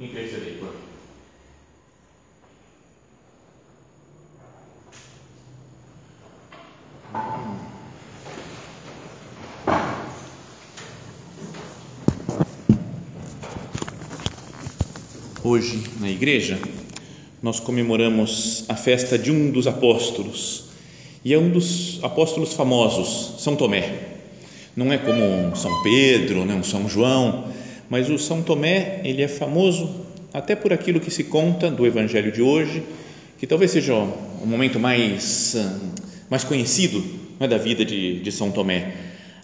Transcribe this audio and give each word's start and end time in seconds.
mim. 0.00 0.10
Hoje, 15.42 15.82
na 16.00 16.10
igreja, 16.10 16.58
nós 17.42 17.58
comemoramos 17.58 18.64
a 18.68 18.74
festa 18.76 19.18
de 19.18 19.30
um 19.30 19.50
dos 19.50 19.66
apóstolos, 19.66 20.64
e 21.24 21.32
é 21.32 21.38
um 21.38 21.50
dos 21.50 21.98
apóstolos 22.02 22.52
famosos, 22.52 23.42
São 23.42 23.56
Tomé. 23.56 24.18
Não 24.76 24.92
é 24.92 24.98
como 24.98 25.56
São 25.56 25.82
Pedro, 25.82 26.44
né, 26.44 26.54
um 26.54 26.62
São 26.62 26.88
João, 26.88 27.52
mas 27.88 28.10
o 28.10 28.18
São 28.18 28.42
Tomé, 28.42 29.00
ele 29.04 29.22
é 29.22 29.28
famoso 29.28 30.06
até 30.32 30.54
por 30.54 30.72
aquilo 30.72 31.00
que 31.00 31.10
se 31.10 31.24
conta 31.24 31.70
do 31.70 31.86
evangelho 31.86 32.30
de 32.30 32.42
hoje, 32.42 32.82
que 33.38 33.46
talvez 33.46 33.70
seja 33.70 33.94
o 33.94 34.46
momento 34.46 34.78
mais 34.78 35.56
mais 36.28 36.44
conhecido 36.44 37.02
é, 37.40 37.48
da 37.48 37.58
vida 37.58 37.84
de, 37.84 38.20
de 38.20 38.32
São 38.32 38.50
Tomé, 38.50 38.94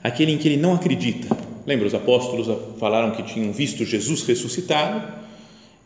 aquele 0.03 0.33
em 0.33 0.39
que 0.39 0.49
ele 0.49 0.57
não 0.57 0.75
acredita. 0.75 1.35
Lembra, 1.67 1.87
os 1.87 1.95
apóstolos 1.95 2.47
falaram 2.79 3.13
que 3.13 3.23
tinham 3.23 3.53
visto 3.53 3.85
Jesus 3.85 4.23
ressuscitado 4.23 5.25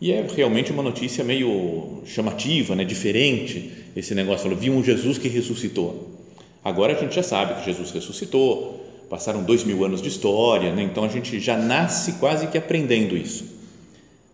e 0.01 0.13
é 0.13 0.27
realmente 0.35 0.73
uma 0.73 0.83
notícia 0.83 1.23
meio 1.23 2.03
chamativa, 2.05 2.75
né? 2.75 2.85
diferente 2.85 3.71
esse 3.97 4.15
negócio. 4.15 4.43
Falou, 4.43 4.59
viu 4.59 4.73
um 4.73 4.83
Jesus 4.83 5.19
que 5.19 5.29
ressuscitou. 5.29 6.17
Agora 6.65 6.97
a 6.97 7.01
gente 7.01 7.15
já 7.15 7.23
sabe 7.23 7.55
que 7.61 7.67
Jesus 7.67 7.91
ressuscitou, 7.93 8.78
passaram 9.09 9.43
dois 9.43 9.65
mil 9.65 9.85
anos 9.85 10.03
de 10.03 10.09
história, 10.09 10.75
né? 10.75 10.83
então 10.83 11.05
a 11.05 11.09
gente 11.09 11.41
já 11.41 11.57
nasce 11.57 12.13
quase 12.15 12.47
que 12.49 12.59
aprendendo 12.59 13.17
isso. 13.17 13.45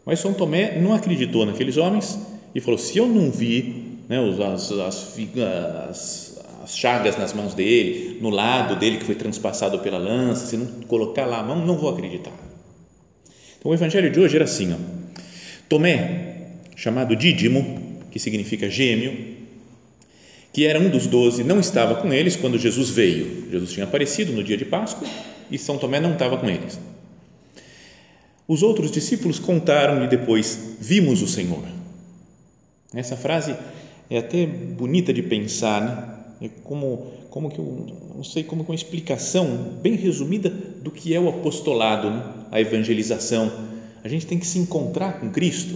Mas 0.05 0.20
São 0.20 0.34
Tomé 0.34 0.78
não 0.78 0.92
acreditou 0.92 1.47
naqueles 1.47 1.77
homens 1.77 2.19
e 2.55 2.61
falou: 2.61 2.78
se 2.78 2.98
eu 2.98 3.06
não 3.06 3.30
vi 3.30 3.98
né, 4.08 4.19
as, 4.52 4.70
as, 4.70 5.19
as, 5.91 6.42
as 6.62 6.77
chagas 6.77 7.17
nas 7.17 7.33
mãos 7.33 7.55
dele, 7.55 8.19
no 8.20 8.30
lado 8.30 8.77
dele 8.77 8.98
que 8.98 9.05
foi 9.05 9.14
transpassado 9.14 9.78
pela 9.78 9.98
lança, 9.98 10.47
se 10.47 10.56
não 10.56 10.67
colocar 10.86 11.25
lá 11.25 11.41
a 11.41 11.42
mão, 11.42 11.64
não 11.64 11.78
vou 11.78 11.91
acreditar. 11.91 12.33
Então 13.58 13.70
o 13.70 13.75
evangelho 13.75 14.11
de 14.11 14.20
hoje 14.20 14.36
era 14.36 14.45
assim: 14.45 14.72
ó, 14.72 14.77
Tomé, 15.69 16.48
chamado 16.77 17.17
Dídimo, 17.17 18.02
que 18.11 18.19
significa 18.19 18.69
gêmeo, 18.69 19.33
que 20.55 20.64
era 20.64 20.78
um 20.78 20.88
dos 20.88 21.08
doze, 21.08 21.42
não 21.42 21.58
estava 21.58 21.97
com 21.97 22.12
eles 22.12 22.36
quando 22.36 22.56
Jesus 22.56 22.89
veio. 22.89 23.51
Jesus 23.51 23.73
tinha 23.73 23.84
aparecido 23.84 24.33
no 24.33 24.45
dia 24.45 24.56
de 24.56 24.64
Páscoa 24.64 25.06
e 25.51 25.58
São 25.58 25.77
Tomé 25.77 25.98
não 25.98 26.12
estava 26.12 26.36
com 26.36 26.48
eles. 26.48 26.78
Os 28.46 28.62
outros 28.62 28.92
discípulos 28.92 29.40
contaram-lhe 29.40 30.06
depois: 30.06 30.77
Vimos 30.80 31.23
o 31.23 31.27
Senhor. 31.27 31.64
Essa 32.95 33.17
frase 33.17 33.56
é 34.08 34.18
até 34.18 34.46
bonita 34.46 35.12
de 35.12 35.24
pensar, 35.24 35.83
né? 36.40 36.46
É 36.46 36.51
como, 36.62 37.12
como 37.30 37.51
que 37.51 37.58
eu 37.58 37.86
não 38.14 38.23
sei 38.23 38.45
como 38.45 38.62
uma 38.62 38.74
explicação 38.77 39.78
bem 39.83 39.96
resumida 39.96 40.51
do 40.51 40.92
que 40.92 41.12
é 41.12 41.18
o 41.18 41.28
apostolado, 41.28 42.11
né? 42.11 42.23
a 42.52 42.61
evangelização. 42.61 43.51
A 44.05 44.08
gente 44.08 44.24
tem 44.24 44.39
que 44.39 44.46
se 44.46 44.61
encontrar 44.61 45.18
com 45.18 45.30
Cristo, 45.30 45.74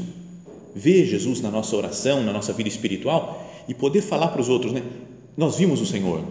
ver 0.72 1.04
Jesus 1.06 1.40
na 1.40 1.50
nossa 1.50 1.74
oração, 1.74 2.22
na 2.22 2.32
nossa 2.32 2.52
vida 2.52 2.68
espiritual 2.68 3.47
e 3.68 3.74
poder 3.74 4.00
falar 4.00 4.28
para 4.28 4.40
os 4.40 4.48
outros, 4.48 4.72
né? 4.72 4.82
Nós 5.36 5.56
vimos 5.56 5.80
o 5.80 5.86
Senhor, 5.86 6.24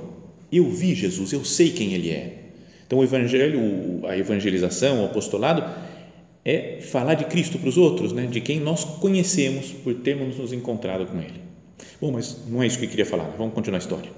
eu 0.52 0.70
vi 0.70 0.96
Jesus, 0.96 1.32
eu 1.32 1.46
sei 1.46 1.70
quem 1.70 1.94
Ele 1.94 2.10
é. 2.10 2.44
Então 2.86 3.00
o 3.00 3.04
Evangelho, 3.04 4.06
a 4.08 4.18
evangelização, 4.18 5.04
o 5.04 5.06
apostolado 5.06 5.64
é 6.44 6.80
falar 6.82 7.14
de 7.14 7.26
Cristo 7.26 7.58
para 7.60 7.70
os 7.70 7.78
outros, 7.78 8.12
né? 8.14 8.26
De 8.26 8.42
quem 8.42 8.60
nós 8.60 8.84
conhecemos 8.84 9.72
por 9.72 9.94
termos 9.96 10.38
nos 10.38 10.52
encontrado 10.52 11.06
com 11.06 11.18
Ele. 11.20 11.42
Bom, 12.02 12.12
mas 12.12 12.38
não 12.48 12.64
é 12.64 12.68
isso 12.68 12.80
que 12.80 12.86
eu 12.86 12.90
queria 12.90 13.06
falar. 13.06 13.34
Vamos 13.38 13.54
continuar 13.54 13.78
a 13.78 13.80
história. 13.80 14.10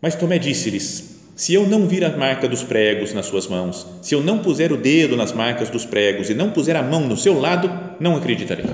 Mas 0.00 0.14
Tomé 0.14 0.38
disse-lhes: 0.38 1.20
Se 1.34 1.54
eu 1.54 1.66
não 1.66 1.86
vir 1.86 2.04
a 2.04 2.16
marca 2.16 2.48
dos 2.48 2.62
pregos 2.62 3.14
nas 3.14 3.26
suas 3.26 3.46
mãos, 3.46 3.86
se 4.02 4.14
eu 4.14 4.22
não 4.22 4.40
puser 4.40 4.72
o 4.72 4.76
dedo 4.76 5.16
nas 5.16 5.32
marcas 5.32 5.70
dos 5.70 5.86
pregos 5.86 6.28
e 6.28 6.34
não 6.34 6.50
puser 6.50 6.76
a 6.76 6.82
mão 6.82 7.06
no 7.06 7.16
seu 7.16 7.40
lado, 7.40 7.70
não 7.98 8.16
acreditarei. 8.16 8.66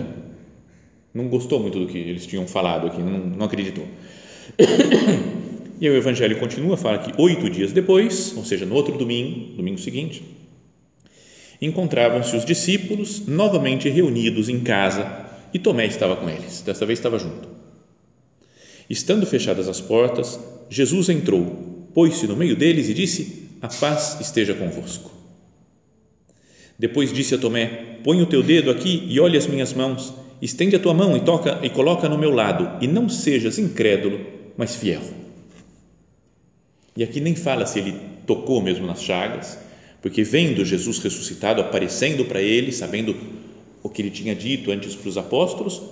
Não 1.19 1.27
gostou 1.27 1.59
muito 1.59 1.81
do 1.81 1.89
que 1.89 1.99
eles 1.99 2.25
tinham 2.27 2.47
falado 2.47 2.87
aqui, 2.87 3.03
não, 3.03 3.19
não 3.19 3.47
acreditou. 3.47 3.87
E 5.81 5.89
o 5.89 5.95
Evangelho 5.95 6.37
continua, 6.41 6.77
fala 6.77 6.99
que 6.99 7.23
oito 7.23 7.49
dias 7.49 7.71
depois, 7.71 8.37
ou 8.37 8.45
seja, 8.45 8.67
no 8.67 8.75
outro 8.75 8.99
domingo, 8.99 9.55
domingo 9.55 9.79
seguinte, 9.79 10.25
encontravam-se 11.63 12.35
os 12.35 12.45
discípulos 12.45 13.25
novamente 13.29 13.89
reunidos 13.89 14.49
em 14.49 14.59
casa 14.59 15.27
e 15.55 15.59
Tomé 15.61 15.87
estava 15.87 16.17
com 16.17 16.29
eles, 16.29 16.63
desta 16.63 16.85
vez 16.85 16.99
estava 16.99 17.17
junto. 17.17 17.49
Estando 18.91 19.25
fechadas 19.25 19.69
as 19.69 19.81
portas, 19.81 20.37
Jesus 20.69 21.09
entrou, 21.11 21.45
pôs-se 21.95 22.27
no 22.27 22.35
meio 22.35 22.57
deles 22.57 22.89
e 22.89 22.95
disse: 22.95 23.49
A 23.63 23.69
paz 23.69 24.19
esteja 24.21 24.55
convosco. 24.55 25.13
Depois 26.77 27.13
disse 27.13 27.37
a 27.37 27.39
Tomé: 27.39 28.01
Põe 28.03 28.21
o 28.21 28.27
teu 28.27 28.43
dedo 28.43 28.69
aqui 28.69 29.05
e 29.07 29.21
olhe 29.21 29.39
as 29.39 29.47
minhas 29.47 29.73
mãos. 29.73 30.13
Estende 30.41 30.77
a 30.77 30.79
tua 30.79 30.95
mão 30.95 31.17
e 31.17 31.21
toca 31.21 31.59
e 31.63 31.71
coloca 31.71 32.09
no 32.09 32.19
meu 32.19 32.31
lado, 32.31 32.83
e 32.85 32.87
não 32.87 33.09
sejas 33.09 33.59
incrédulo, 33.59 34.21
mas 34.57 34.77
fiel. 34.77 35.03
E 36.97 37.03
aqui 37.03 37.21
nem 37.21 37.35
fala 37.35 37.67
se 37.67 37.79
ele 37.79 37.95
tocou 38.27 38.61
mesmo 38.61 38.87
nas 38.87 39.03
chagas, 39.03 39.59
porque 40.01 40.23
vendo 40.23 40.65
Jesus 40.65 40.99
ressuscitado 40.99 41.61
aparecendo 41.61 42.25
para 42.25 42.41
ele, 42.41 42.73
sabendo 42.73 43.17
o 43.83 43.89
que 43.89 44.03
ele 44.03 44.11
tinha 44.11 44.35
dito 44.35 44.71
antes 44.71 44.95
para 44.95 45.09
os 45.09 45.17
apóstolos, 45.17 45.83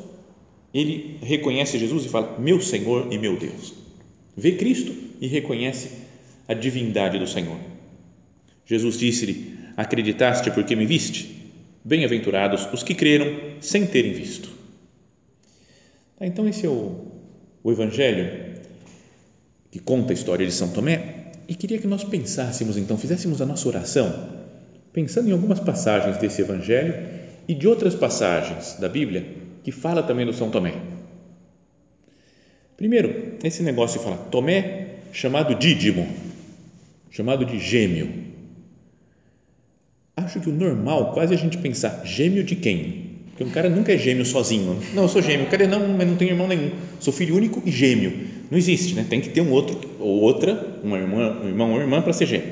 ele 0.73 1.19
reconhece 1.23 1.79
Jesus 1.79 2.05
e 2.05 2.09
fala: 2.09 2.37
Meu 2.39 2.61
Senhor 2.61 3.13
e 3.13 3.19
meu 3.19 3.37
Deus. 3.37 3.73
Vê 4.37 4.53
Cristo 4.53 4.93
e 5.21 5.27
reconhece 5.27 5.91
a 6.47 6.55
divindade 6.55 7.19
do 7.19 7.27
Senhor. 7.27 7.57
Jesus 8.65 8.99
disse-lhe: 8.99 9.55
Acreditaste 9.77 10.51
porque 10.51 10.77
me 10.77 10.87
viste? 10.87 11.36
Bem-aventurados 11.87 12.67
os 12.73 12.83
que 12.83 12.97
creram 12.97 13.33
sem 13.61 13.87
terem 13.87 14.13
visto. 14.13 14.51
Tá, 16.19 16.27
então, 16.27 16.49
esse 16.49 16.67
é 16.67 16.69
o, 16.69 17.13
o 17.63 17.71
Evangelho 17.71 18.57
que 19.71 19.79
conta 19.79 20.13
a 20.13 20.15
história 20.15 20.45
de 20.45 20.51
São 20.51 20.71
Tomé 20.73 21.27
e 21.47 21.55
queria 21.55 21.79
que 21.79 21.87
nós 21.87 22.03
pensássemos, 22.03 22.77
então, 22.77 22.99
fizéssemos 22.99 23.41
a 23.41 23.47
nossa 23.47 23.69
oração, 23.69 24.31
pensando 24.93 25.29
em 25.29 25.33
algumas 25.33 25.61
passagens 25.61 26.19
desse 26.19 26.43
Evangelho 26.43 27.09
e 27.47 27.55
de 27.55 27.69
outras 27.69 27.95
passagens 27.95 28.75
da 28.81 28.89
Bíblia 28.89 29.25
que 29.63 29.71
fala 29.71 30.03
também 30.03 30.27
do 30.27 30.33
São 30.33 30.51
Tomé. 30.51 30.75
Primeiro, 32.77 33.37
esse 33.45 33.63
negócio 33.63 34.01
de 34.01 34.05
falar 34.05 34.17
Tomé, 34.25 34.97
chamado 35.13 35.55
Dídimo, 35.55 36.09
chamado 37.13 37.45
de 37.45 37.61
gêmeo. 37.61 38.27
Acho 40.17 40.41
que 40.41 40.49
o 40.49 40.53
normal, 40.53 41.13
quase 41.13 41.35
a 41.35 41.37
gente 41.37 41.59
pensar, 41.59 42.03
gêmeo 42.05 42.43
de 42.43 42.57
quem? 42.57 43.17
Porque 43.27 43.45
um 43.45 43.51
cara 43.51 43.69
nunca 43.69 43.93
é 43.93 43.99
gêmeo 43.99 44.25
sozinho. 44.25 44.79
Não, 44.95 45.03
eu 45.03 45.09
sou 45.11 45.21
gêmeo. 45.21 45.47
Cadê? 45.49 45.67
Não, 45.67 45.87
mas 45.89 46.09
não 46.09 46.17
tenho 46.17 46.31
irmão 46.31 46.49
nenhum. 46.49 46.71
Sou 46.99 47.13
filho 47.13 47.37
único 47.37 47.63
e 47.67 47.71
gêmeo. 47.71 48.27
Não 48.51 48.57
existe, 48.57 48.95
né? 48.95 49.05
Tem 49.07 49.21
que 49.21 49.29
ter 49.29 49.43
um 49.43 49.51
outro 49.51 49.79
ou 50.01 50.23
outra, 50.23 50.81
uma 50.83 50.97
irmã, 50.97 51.39
um 51.43 51.49
irmão 51.49 51.73
ou 51.73 51.81
irmã 51.81 52.01
para 52.01 52.15
ser 52.15 52.25
gêmeo. 52.25 52.49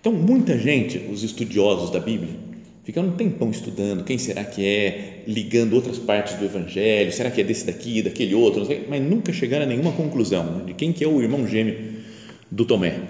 Então, 0.00 0.12
muita 0.12 0.58
gente, 0.58 0.98
os 1.12 1.22
estudiosos 1.22 1.90
da 1.90 2.00
Bíblia, 2.00 2.34
ficam 2.82 3.04
um 3.04 3.12
tempão 3.12 3.50
estudando 3.50 4.02
quem 4.02 4.18
será 4.18 4.44
que 4.44 4.64
é, 4.66 5.22
ligando 5.28 5.74
outras 5.74 5.98
partes 5.98 6.34
do 6.34 6.44
Evangelho, 6.44 7.12
será 7.12 7.30
que 7.30 7.40
é 7.40 7.44
desse 7.44 7.66
daqui, 7.66 8.02
daquele 8.02 8.34
outro, 8.34 8.64
sei, 8.66 8.84
mas 8.88 9.02
nunca 9.02 9.32
chegaram 9.32 9.64
a 9.64 9.68
nenhuma 9.68 9.92
conclusão 9.92 10.44
né, 10.44 10.64
de 10.66 10.74
quem 10.74 10.92
que 10.92 11.02
é 11.04 11.08
o 11.08 11.20
irmão 11.20 11.46
gêmeo 11.46 11.76
do 12.50 12.64
Tomé. 12.64 13.00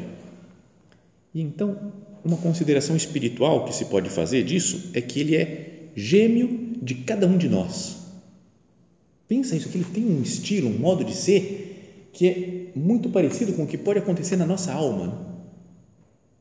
E 1.34 1.42
então, 1.42 1.92
uma 2.26 2.36
consideração 2.36 2.96
espiritual 2.96 3.64
que 3.64 3.74
se 3.74 3.84
pode 3.86 4.10
fazer 4.10 4.42
disso 4.42 4.90
é 4.94 5.00
que 5.00 5.20
ele 5.20 5.36
é 5.36 5.90
gêmeo 5.94 6.72
de 6.82 6.94
cada 6.96 7.26
um 7.26 7.38
de 7.38 7.48
nós. 7.48 7.96
Pensa 9.28 9.56
isso, 9.56 9.68
que 9.68 9.78
ele 9.78 9.86
tem 9.92 10.04
um 10.04 10.22
estilo, 10.22 10.68
um 10.68 10.78
modo 10.78 11.04
de 11.04 11.14
ser 11.14 12.10
que 12.12 12.28
é 12.28 12.78
muito 12.78 13.10
parecido 13.10 13.52
com 13.52 13.64
o 13.64 13.66
que 13.66 13.78
pode 13.78 13.98
acontecer 13.98 14.36
na 14.36 14.46
nossa 14.46 14.72
alma. 14.72 15.26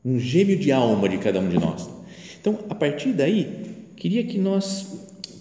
Um 0.03 0.19
gêmeo 0.19 0.57
de 0.57 0.71
alma 0.71 1.09
de 1.09 1.17
cada 1.17 1.39
um 1.39 1.49
de 1.49 1.57
nós. 1.57 1.89
Então, 2.39 2.59
a 2.69 2.75
partir 2.75 3.11
daí, 3.11 3.65
queria 3.95 4.23
que 4.23 4.37
nós 4.37 4.87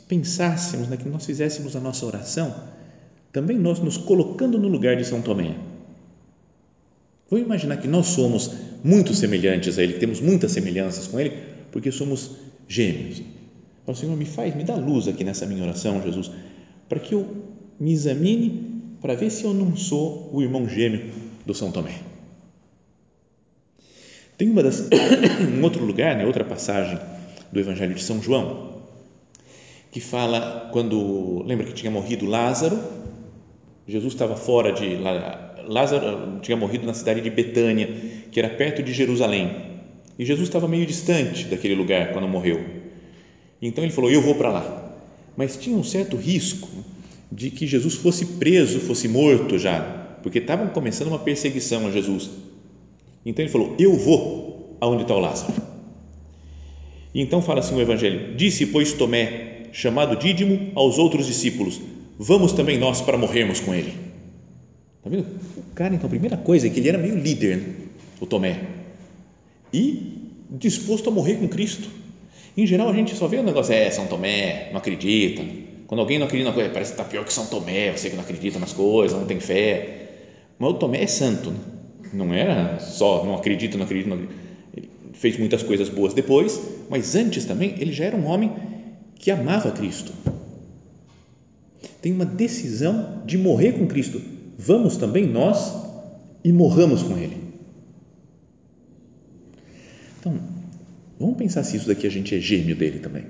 pensássemos, 0.08 0.88
né, 0.88 0.96
que 0.96 1.08
nós 1.08 1.24
fizéssemos 1.24 1.76
a 1.76 1.80
nossa 1.80 2.04
oração, 2.06 2.54
também 3.32 3.58
nós 3.58 3.78
nos 3.80 3.96
colocando 3.96 4.58
no 4.58 4.68
lugar 4.68 4.96
de 4.96 5.04
São 5.04 5.20
Tomé. 5.20 5.54
Vamos 7.34 7.46
imaginar 7.46 7.78
que 7.78 7.88
nós 7.88 8.06
somos 8.06 8.48
muito 8.84 9.12
semelhantes 9.12 9.76
a 9.76 9.82
Ele, 9.82 9.94
que 9.94 9.98
temos 9.98 10.20
muitas 10.20 10.52
semelhanças 10.52 11.08
com 11.08 11.18
Ele, 11.18 11.32
porque 11.72 11.90
somos 11.90 12.30
gêmeos. 12.68 13.22
Fala, 13.84 13.98
Senhor, 13.98 14.16
me 14.16 14.24
faz, 14.24 14.54
me 14.54 14.62
dá 14.62 14.76
luz 14.76 15.08
aqui 15.08 15.24
nessa 15.24 15.44
minha 15.44 15.64
oração, 15.64 16.00
Jesus, 16.00 16.30
para 16.88 17.00
que 17.00 17.12
eu 17.12 17.26
me 17.80 17.92
examine 17.92 18.80
para 19.00 19.16
ver 19.16 19.30
se 19.30 19.42
eu 19.42 19.52
não 19.52 19.76
sou 19.76 20.30
o 20.32 20.42
irmão 20.42 20.68
gêmeo 20.68 21.10
do 21.44 21.52
São 21.52 21.72
Tomé. 21.72 21.98
Tem 24.38 24.48
uma 24.48 24.62
das, 24.62 24.88
um 25.58 25.60
outro 25.64 25.84
lugar, 25.84 26.16
né, 26.16 26.24
outra 26.24 26.44
passagem 26.44 27.00
do 27.50 27.58
Evangelho 27.58 27.94
de 27.94 28.02
São 28.04 28.22
João, 28.22 28.80
que 29.90 30.00
fala 30.00 30.70
quando, 30.72 31.42
lembra 31.42 31.66
que 31.66 31.72
tinha 31.72 31.90
morrido 31.90 32.26
Lázaro, 32.26 32.78
Jesus 33.88 34.12
estava 34.12 34.36
fora 34.36 34.72
de, 34.72 34.96
Lázaro 35.68 36.40
tinha 36.40 36.56
morrido 36.56 36.86
na 36.86 36.94
cidade 36.94 37.20
de 37.20 37.30
Betânia, 37.30 37.88
que 38.30 38.38
era 38.38 38.48
perto 38.48 38.82
de 38.82 38.92
Jerusalém, 38.92 39.50
e 40.18 40.24
Jesus 40.24 40.48
estava 40.48 40.68
meio 40.68 40.86
distante 40.86 41.44
daquele 41.44 41.74
lugar 41.74 42.12
quando 42.12 42.28
morreu. 42.28 42.64
Então 43.60 43.82
ele 43.82 43.92
falou: 43.92 44.10
Eu 44.10 44.22
vou 44.22 44.34
para 44.34 44.50
lá. 44.50 44.80
Mas 45.36 45.56
tinha 45.56 45.76
um 45.76 45.82
certo 45.82 46.16
risco 46.16 46.68
de 47.30 47.50
que 47.50 47.66
Jesus 47.66 47.94
fosse 47.94 48.24
preso, 48.24 48.78
fosse 48.78 49.08
morto 49.08 49.58
já, 49.58 49.80
porque 50.22 50.38
estavam 50.38 50.68
começando 50.68 51.08
uma 51.08 51.18
perseguição 51.18 51.86
a 51.86 51.90
Jesus. 51.90 52.30
Então 53.26 53.44
ele 53.44 53.50
falou: 53.50 53.74
Eu 53.78 53.96
vou 53.96 54.76
aonde 54.80 55.02
está 55.02 55.14
o 55.14 55.20
Lázaro. 55.20 55.54
Então 57.14 57.42
fala 57.42 57.60
assim 57.60 57.74
o 57.74 57.80
Evangelho: 57.80 58.36
Disse, 58.36 58.66
pois, 58.66 58.92
Tomé, 58.92 59.64
chamado 59.72 60.16
Dídimo, 60.16 60.70
aos 60.74 60.98
outros 60.98 61.26
discípulos: 61.26 61.80
Vamos 62.18 62.52
também 62.52 62.78
nós 62.78 63.00
para 63.00 63.18
morrermos 63.18 63.58
com 63.58 63.74
ele. 63.74 64.13
Está 65.04 65.10
vendo? 65.10 65.26
O 65.58 65.74
cara, 65.74 65.94
então, 65.94 66.06
a 66.06 66.10
primeira 66.10 66.36
coisa 66.38 66.66
é 66.66 66.70
que 66.70 66.80
ele 66.80 66.88
era 66.88 66.96
meio 66.96 67.18
líder, 67.18 67.58
né? 67.58 67.74
o 68.20 68.24
Tomé, 68.24 68.58
e 69.70 70.30
disposto 70.50 71.10
a 71.10 71.12
morrer 71.12 71.34
com 71.34 71.46
Cristo. 71.46 71.90
Em 72.56 72.66
geral, 72.66 72.88
a 72.88 72.92
gente 72.94 73.14
só 73.14 73.26
vê 73.26 73.36
o 73.36 73.42
negócio, 73.42 73.74
é, 73.74 73.90
São 73.90 74.06
Tomé, 74.06 74.70
não 74.70 74.78
acredita. 74.78 75.42
Quando 75.86 76.00
alguém 76.00 76.18
não 76.18 76.26
acredita 76.26 76.48
na 76.48 76.54
coisa, 76.54 76.70
parece 76.70 76.92
que 76.92 77.00
está 77.00 77.04
pior 77.10 77.24
que 77.24 77.32
São 77.34 77.44
Tomé, 77.46 77.92
você 77.92 78.08
que 78.08 78.16
não 78.16 78.22
acredita 78.22 78.58
nas 78.58 78.72
coisas, 78.72 79.18
não 79.18 79.26
tem 79.26 79.40
fé. 79.40 80.08
Mas 80.58 80.70
o 80.70 80.74
Tomé 80.74 81.02
é 81.02 81.06
santo, 81.06 81.50
né? 81.50 81.58
não 82.14 82.32
era 82.32 82.78
só 82.78 83.24
não 83.26 83.34
acredita, 83.34 83.76
não 83.76 83.84
acredita, 83.84 84.08
não 84.08 84.16
acredita. 84.16 84.40
Ele 84.74 84.88
fez 85.12 85.36
muitas 85.36 85.62
coisas 85.62 85.90
boas 85.90 86.14
depois, 86.14 86.58
mas 86.88 87.14
antes 87.14 87.44
também 87.44 87.74
ele 87.78 87.92
já 87.92 88.06
era 88.06 88.16
um 88.16 88.26
homem 88.26 88.52
que 89.16 89.30
amava 89.30 89.70
Cristo. 89.72 90.12
Tem 92.00 92.12
uma 92.12 92.24
decisão 92.24 93.22
de 93.26 93.36
morrer 93.36 93.72
com 93.72 93.86
Cristo. 93.86 94.33
Vamos 94.64 94.96
também 94.96 95.26
nós 95.26 95.74
e 96.42 96.50
morramos 96.50 97.02
com 97.02 97.18
Ele. 97.18 97.36
Então, 100.18 100.40
vamos 101.20 101.36
pensar 101.36 101.62
se 101.64 101.76
isso 101.76 101.86
daqui 101.86 102.06
a 102.06 102.10
gente 102.10 102.34
é 102.34 102.40
gêmeo 102.40 102.74
dele 102.74 102.98
também. 102.98 103.26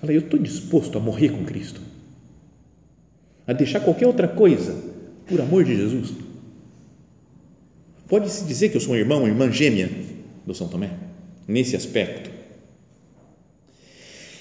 Fala, 0.00 0.12
eu 0.12 0.20
estou 0.20 0.38
disposto 0.38 0.98
a 0.98 1.00
morrer 1.00 1.30
com 1.30 1.46
Cristo, 1.46 1.80
a 3.46 3.54
deixar 3.54 3.80
qualquer 3.80 4.06
outra 4.06 4.28
coisa 4.28 4.76
por 5.26 5.40
amor 5.40 5.64
de 5.64 5.74
Jesus. 5.74 6.12
Pode-se 8.06 8.44
dizer 8.44 8.68
que 8.68 8.76
eu 8.76 8.80
sou 8.82 8.92
um 8.92 8.98
irmão, 8.98 9.20
uma 9.20 9.28
irmã 9.28 9.50
gêmea 9.50 9.90
do 10.46 10.54
São 10.54 10.68
Tomé, 10.68 10.90
nesse 11.46 11.74
aspecto. 11.74 12.30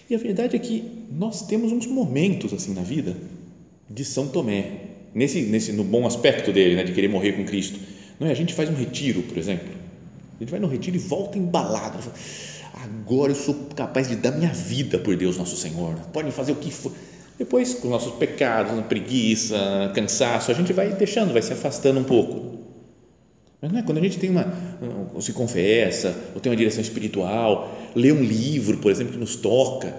E 0.10 0.16
a 0.16 0.18
verdade 0.18 0.58
é 0.58 0.60
que 0.60 1.06
nós 1.10 1.48
temos 1.48 1.72
uns 1.72 1.88
momentos 1.88 2.54
assim 2.54 2.74
na 2.74 2.82
vida 2.82 3.16
de 3.90 4.04
São 4.04 4.28
Tomé, 4.28 4.87
nesse, 5.18 5.42
nesse 5.42 5.74
no 5.74 5.84
bom 5.84 6.06
aspecto 6.06 6.54
dele, 6.54 6.76
né, 6.76 6.84
de 6.84 6.94
querer 6.94 7.08
morrer 7.08 7.34
com 7.34 7.44
Cristo. 7.44 7.80
Não 8.20 8.28
é? 8.28 8.32
A 8.32 8.36
gente 8.36 8.54
faz 8.54 8.70
um 8.70 8.76
retiro, 8.76 9.24
por 9.24 9.38
exemplo. 9.38 9.70
A 10.40 10.44
gente 10.44 10.52
vai 10.52 10.60
no 10.60 10.68
retiro 10.68 10.96
e 10.96 11.00
volta 11.00 11.40
embalado. 11.40 11.98
Agora 12.74 13.32
eu 13.32 13.36
sou 13.36 13.56
capaz 13.76 14.08
de 14.08 14.16
dar 14.16 14.32
minha 14.32 14.52
vida 14.52 15.00
por 15.00 15.16
Deus 15.16 15.36
Nosso 15.36 15.58
Senhor. 15.58 15.96
Pode 16.14 16.32
fazer 16.32 16.52
o 16.52 16.56
que 16.56 16.72
for. 16.72 16.94
Depois, 17.36 17.74
com 17.74 17.88
nossos 17.88 18.14
pecados, 18.14 18.80
preguiça, 18.86 19.92
cansaço, 19.96 20.52
a 20.52 20.54
gente 20.54 20.72
vai 20.72 20.94
deixando, 20.94 21.34
vai 21.34 21.42
se 21.42 21.54
afastando 21.54 22.00
um 22.00 22.04
pouco. 22.04 22.58
Mas 23.60 23.72
não 23.72 23.80
é 23.80 23.84
quando 23.84 23.98
a 23.98 24.02
gente 24.02 24.20
tem 24.20 24.30
uma, 24.30 24.54
se 25.20 25.34
confessa, 25.34 26.16
ou 26.36 26.40
tem 26.40 26.52
uma 26.52 26.56
direção 26.56 26.82
espiritual, 26.82 27.76
lê 27.96 28.12
um 28.12 28.22
livro, 28.22 28.78
por 28.78 28.92
exemplo, 28.92 29.14
que 29.14 29.20
nos 29.20 29.36
toca, 29.36 29.96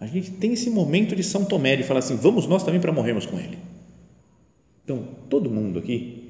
a 0.00 0.06
gente 0.06 0.32
tem 0.32 0.52
esse 0.52 0.70
momento 0.70 1.14
de 1.14 1.22
São 1.22 1.44
Tomé, 1.44 1.76
de 1.76 1.84
falar 1.84 2.00
assim, 2.00 2.16
vamos 2.16 2.46
nós 2.46 2.64
também 2.64 2.80
para 2.80 2.92
morrermos 2.92 3.26
com 3.26 3.38
ele. 3.38 3.58
Então, 4.90 5.06
todo 5.28 5.48
mundo 5.48 5.78
aqui 5.78 6.24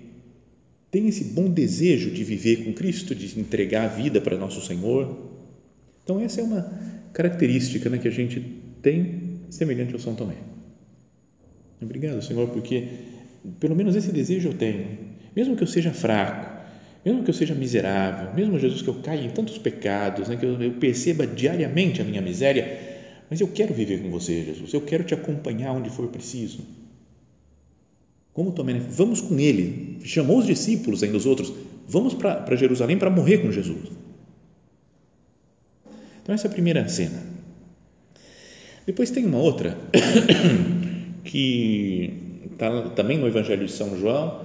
tem 0.90 1.08
esse 1.08 1.24
bom 1.24 1.48
desejo 1.48 2.10
de 2.10 2.22
viver 2.22 2.62
com 2.62 2.74
Cristo, 2.74 3.14
de 3.14 3.40
entregar 3.40 3.84
a 3.84 3.88
vida 3.88 4.20
para 4.20 4.36
nosso 4.36 4.60
Senhor. 4.60 5.16
Então, 6.04 6.20
essa 6.20 6.42
é 6.42 6.44
uma 6.44 6.70
característica 7.14 7.88
né, 7.88 7.96
que 7.96 8.06
a 8.06 8.10
gente 8.10 8.38
tem 8.82 9.38
semelhante 9.48 9.94
ao 9.94 9.98
São 9.98 10.14
Tomé. 10.14 10.34
Obrigado, 11.80 12.20
Senhor, 12.20 12.48
porque 12.48 12.86
pelo 13.58 13.74
menos 13.74 13.96
esse 13.96 14.12
desejo 14.12 14.50
eu 14.50 14.54
tenho 14.54 15.10
mesmo 15.34 15.56
que 15.56 15.62
eu 15.62 15.66
seja 15.66 15.90
fraco, 15.90 16.60
mesmo 17.02 17.22
que 17.22 17.30
eu 17.30 17.34
seja 17.34 17.54
miserável, 17.54 18.34
mesmo 18.34 18.58
Jesus 18.58 18.82
que 18.82 18.88
eu 18.88 18.94
caia 18.96 19.24
em 19.24 19.30
tantos 19.30 19.56
pecados, 19.56 20.28
né, 20.28 20.36
que 20.36 20.44
eu, 20.44 20.60
eu 20.60 20.72
perceba 20.72 21.26
diariamente 21.26 22.02
a 22.02 22.04
minha 22.04 22.20
miséria, 22.20 22.78
mas 23.30 23.40
eu 23.40 23.48
quero 23.48 23.72
viver 23.72 24.02
com 24.02 24.10
você, 24.10 24.44
Jesus, 24.44 24.74
eu 24.74 24.82
quero 24.82 25.02
te 25.02 25.14
acompanhar 25.14 25.72
onde 25.72 25.88
for 25.88 26.06
preciso. 26.08 26.79
Como 28.40 28.52
Tomé, 28.52 28.72
né? 28.72 28.86
vamos 28.88 29.20
com 29.20 29.38
ele, 29.38 29.98
chamou 30.02 30.38
os 30.38 30.46
discípulos 30.46 31.02
ainda 31.02 31.18
os 31.18 31.26
outros, 31.26 31.52
vamos 31.86 32.14
para 32.14 32.56
Jerusalém 32.56 32.96
para 32.96 33.10
morrer 33.10 33.36
com 33.36 33.52
Jesus. 33.52 33.92
Então, 36.22 36.34
essa 36.34 36.46
é 36.46 36.48
a 36.48 36.50
primeira 36.50 36.88
cena. 36.88 37.22
Depois 38.86 39.10
tem 39.10 39.26
uma 39.26 39.36
outra 39.36 39.76
que 41.22 42.14
está 42.50 42.88
também 42.96 43.18
no 43.18 43.26
Evangelho 43.26 43.66
de 43.66 43.72
São 43.72 44.00
João, 44.00 44.40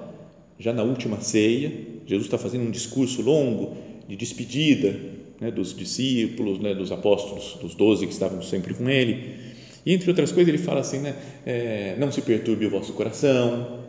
já 0.60 0.74
na 0.74 0.84
última 0.84 1.22
ceia, 1.22 1.72
Jesus 2.06 2.26
está 2.26 2.38
fazendo 2.38 2.68
um 2.68 2.72
discurso 2.72 3.22
longo 3.22 3.78
de 4.10 4.18
despedida 4.18 5.00
né, 5.40 5.50
dos 5.52 5.74
discípulos, 5.74 6.60
né, 6.60 6.76
dos 6.76 6.92
apóstolos, 6.92 7.58
dos 7.62 7.74
doze 7.76 8.06
que 8.06 8.12
estavam 8.12 8.42
sempre 8.42 8.74
com 8.74 8.90
ele. 8.90 9.55
E 9.86 9.94
entre 9.94 10.10
outras 10.10 10.32
coisas, 10.32 10.54
ele 10.54 10.62
fala 10.62 10.82
assim: 10.82 11.00
né, 11.00 11.16
é, 11.46 11.96
Não 11.98 12.12
se 12.12 12.22
perturbe 12.22 12.66
o 12.66 12.70
vosso 12.70 12.94
coração, 12.94 13.80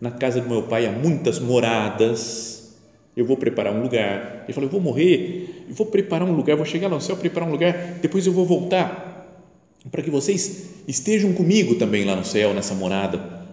na 0.00 0.10
casa 0.10 0.40
do 0.40 0.48
meu 0.48 0.64
pai 0.64 0.86
há 0.86 0.90
muitas 0.90 1.38
moradas, 1.38 2.76
eu 3.16 3.24
vou 3.24 3.36
preparar 3.36 3.72
um 3.72 3.82
lugar. 3.82 4.44
Ele 4.44 4.52
falou: 4.52 4.68
Eu 4.68 4.72
vou 4.72 4.80
morrer, 4.80 5.64
eu 5.68 5.74
vou 5.74 5.86
preparar 5.86 6.28
um 6.28 6.32
lugar, 6.32 6.56
vou 6.56 6.66
chegar 6.66 6.88
lá 6.88 6.96
no 6.96 7.00
céu, 7.00 7.16
preparar 7.16 7.48
um 7.48 7.52
lugar, 7.52 7.98
depois 8.02 8.26
eu 8.26 8.32
vou 8.32 8.44
voltar 8.44 9.12
para 9.90 10.02
que 10.02 10.10
vocês 10.10 10.70
estejam 10.88 11.32
comigo 11.32 11.74
também 11.74 12.04
lá 12.04 12.16
no 12.16 12.24
céu, 12.24 12.54
nessa 12.54 12.74
morada 12.74 13.44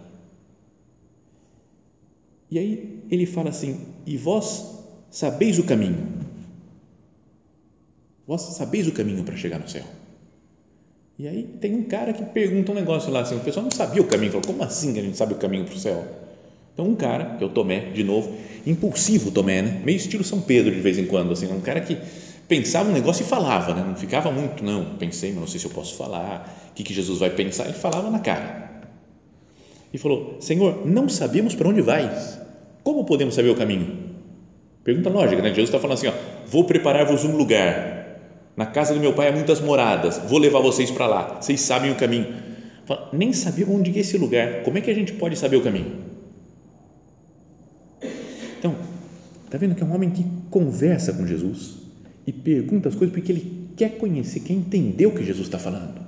e 2.51 2.59
aí 2.59 3.05
ele 3.09 3.25
fala 3.25 3.49
assim: 3.49 3.79
E 4.05 4.17
vós 4.17 4.65
sabeis 5.09 5.57
o 5.57 5.63
caminho. 5.63 6.19
Vós 8.27 8.41
sabeis 8.41 8.87
o 8.87 8.91
caminho 8.91 9.23
para 9.23 9.37
chegar 9.37 9.57
no 9.57 9.69
céu. 9.69 9.85
E 11.21 11.27
aí 11.27 11.43
tem 11.61 11.75
um 11.75 11.83
cara 11.83 12.13
que 12.13 12.25
pergunta 12.25 12.71
um 12.71 12.75
negócio 12.75 13.11
lá 13.11 13.19
assim: 13.19 13.35
o 13.35 13.41
pessoal 13.41 13.63
não 13.63 13.69
sabia 13.69 14.01
o 14.01 14.07
caminho. 14.07 14.31
Falou: 14.31 14.47
Como 14.47 14.63
assim 14.63 14.91
que 14.91 14.99
a 14.99 15.03
gente 15.03 15.15
sabe 15.15 15.35
o 15.35 15.37
caminho 15.37 15.65
para 15.65 15.75
o 15.75 15.77
céu? 15.77 16.03
Então, 16.73 16.87
um 16.87 16.95
cara, 16.95 17.35
que 17.37 17.43
é 17.43 17.45
o 17.45 17.49
Tomé, 17.51 17.91
de 17.91 18.03
novo, 18.03 18.35
impulsivo 18.65 19.29
Tomé, 19.29 19.61
né? 19.61 19.81
meio 19.85 19.97
estilo 19.97 20.23
São 20.23 20.41
Pedro 20.41 20.73
de 20.73 20.81
vez 20.81 20.97
em 20.97 21.05
quando, 21.05 21.31
assim, 21.31 21.45
um 21.53 21.61
cara 21.61 21.79
que 21.79 21.95
pensava 22.47 22.89
um 22.89 22.91
negócio 22.91 23.21
e 23.21 23.27
falava, 23.27 23.75
né? 23.75 23.83
não 23.85 23.95
ficava 23.95 24.31
muito, 24.31 24.63
não, 24.63 24.95
pensei, 24.97 25.29
mas 25.29 25.41
não 25.41 25.47
sei 25.47 25.59
se 25.59 25.67
eu 25.67 25.71
posso 25.71 25.95
falar, 25.95 26.69
o 26.71 26.73
que, 26.73 26.81
que 26.81 26.91
Jesus 26.93 27.19
vai 27.19 27.29
pensar, 27.29 27.65
ele 27.65 27.73
falava 27.73 28.09
na 28.09 28.17
cara. 28.17 28.81
E 29.93 29.99
falou: 29.99 30.37
Senhor, 30.39 30.87
não 30.87 31.07
sabemos 31.07 31.53
para 31.53 31.69
onde 31.69 31.81
vais 31.81 32.39
como 32.83 33.05
podemos 33.05 33.35
saber 33.35 33.49
o 33.49 33.55
caminho? 33.55 34.09
Pergunta 34.83 35.11
lógica, 35.11 35.39
né? 35.39 35.49
Jesus 35.49 35.69
está 35.69 35.79
falando 35.79 35.97
assim: 35.97 36.07
ó, 36.07 36.13
vou 36.47 36.63
preparar-vos 36.63 37.23
um 37.23 37.37
lugar. 37.37 38.00
Na 38.55 38.65
casa 38.65 38.93
do 38.93 38.99
meu 38.99 39.13
pai 39.13 39.29
há 39.29 39.31
muitas 39.31 39.61
moradas. 39.61 40.17
Vou 40.27 40.37
levar 40.37 40.59
vocês 40.59 40.91
para 40.91 41.07
lá. 41.07 41.41
Vocês 41.41 41.61
sabem 41.61 41.91
o 41.91 41.95
caminho. 41.95 42.27
Nem 43.13 43.31
sabia 43.31 43.65
onde 43.67 43.95
é 43.95 43.99
esse 43.99 44.17
lugar. 44.17 44.63
Como 44.63 44.77
é 44.77 44.81
que 44.81 44.91
a 44.91 44.93
gente 44.93 45.13
pode 45.13 45.37
saber 45.37 45.57
o 45.57 45.61
caminho? 45.61 45.95
Então, 48.59 48.75
está 49.45 49.57
vendo 49.57 49.75
que 49.75 49.81
é 49.81 49.85
um 49.85 49.93
homem 49.93 50.09
que 50.09 50.25
conversa 50.49 51.13
com 51.13 51.25
Jesus 51.25 51.77
e 52.27 52.31
pergunta 52.31 52.89
as 52.89 52.95
coisas 52.95 53.13
porque 53.13 53.31
ele 53.31 53.69
quer 53.75 53.97
conhecer, 53.97 54.41
quer 54.41 54.53
entender 54.53 55.05
o 55.05 55.11
que 55.11 55.23
Jesus 55.23 55.47
está 55.47 55.57
falando. 55.57 56.01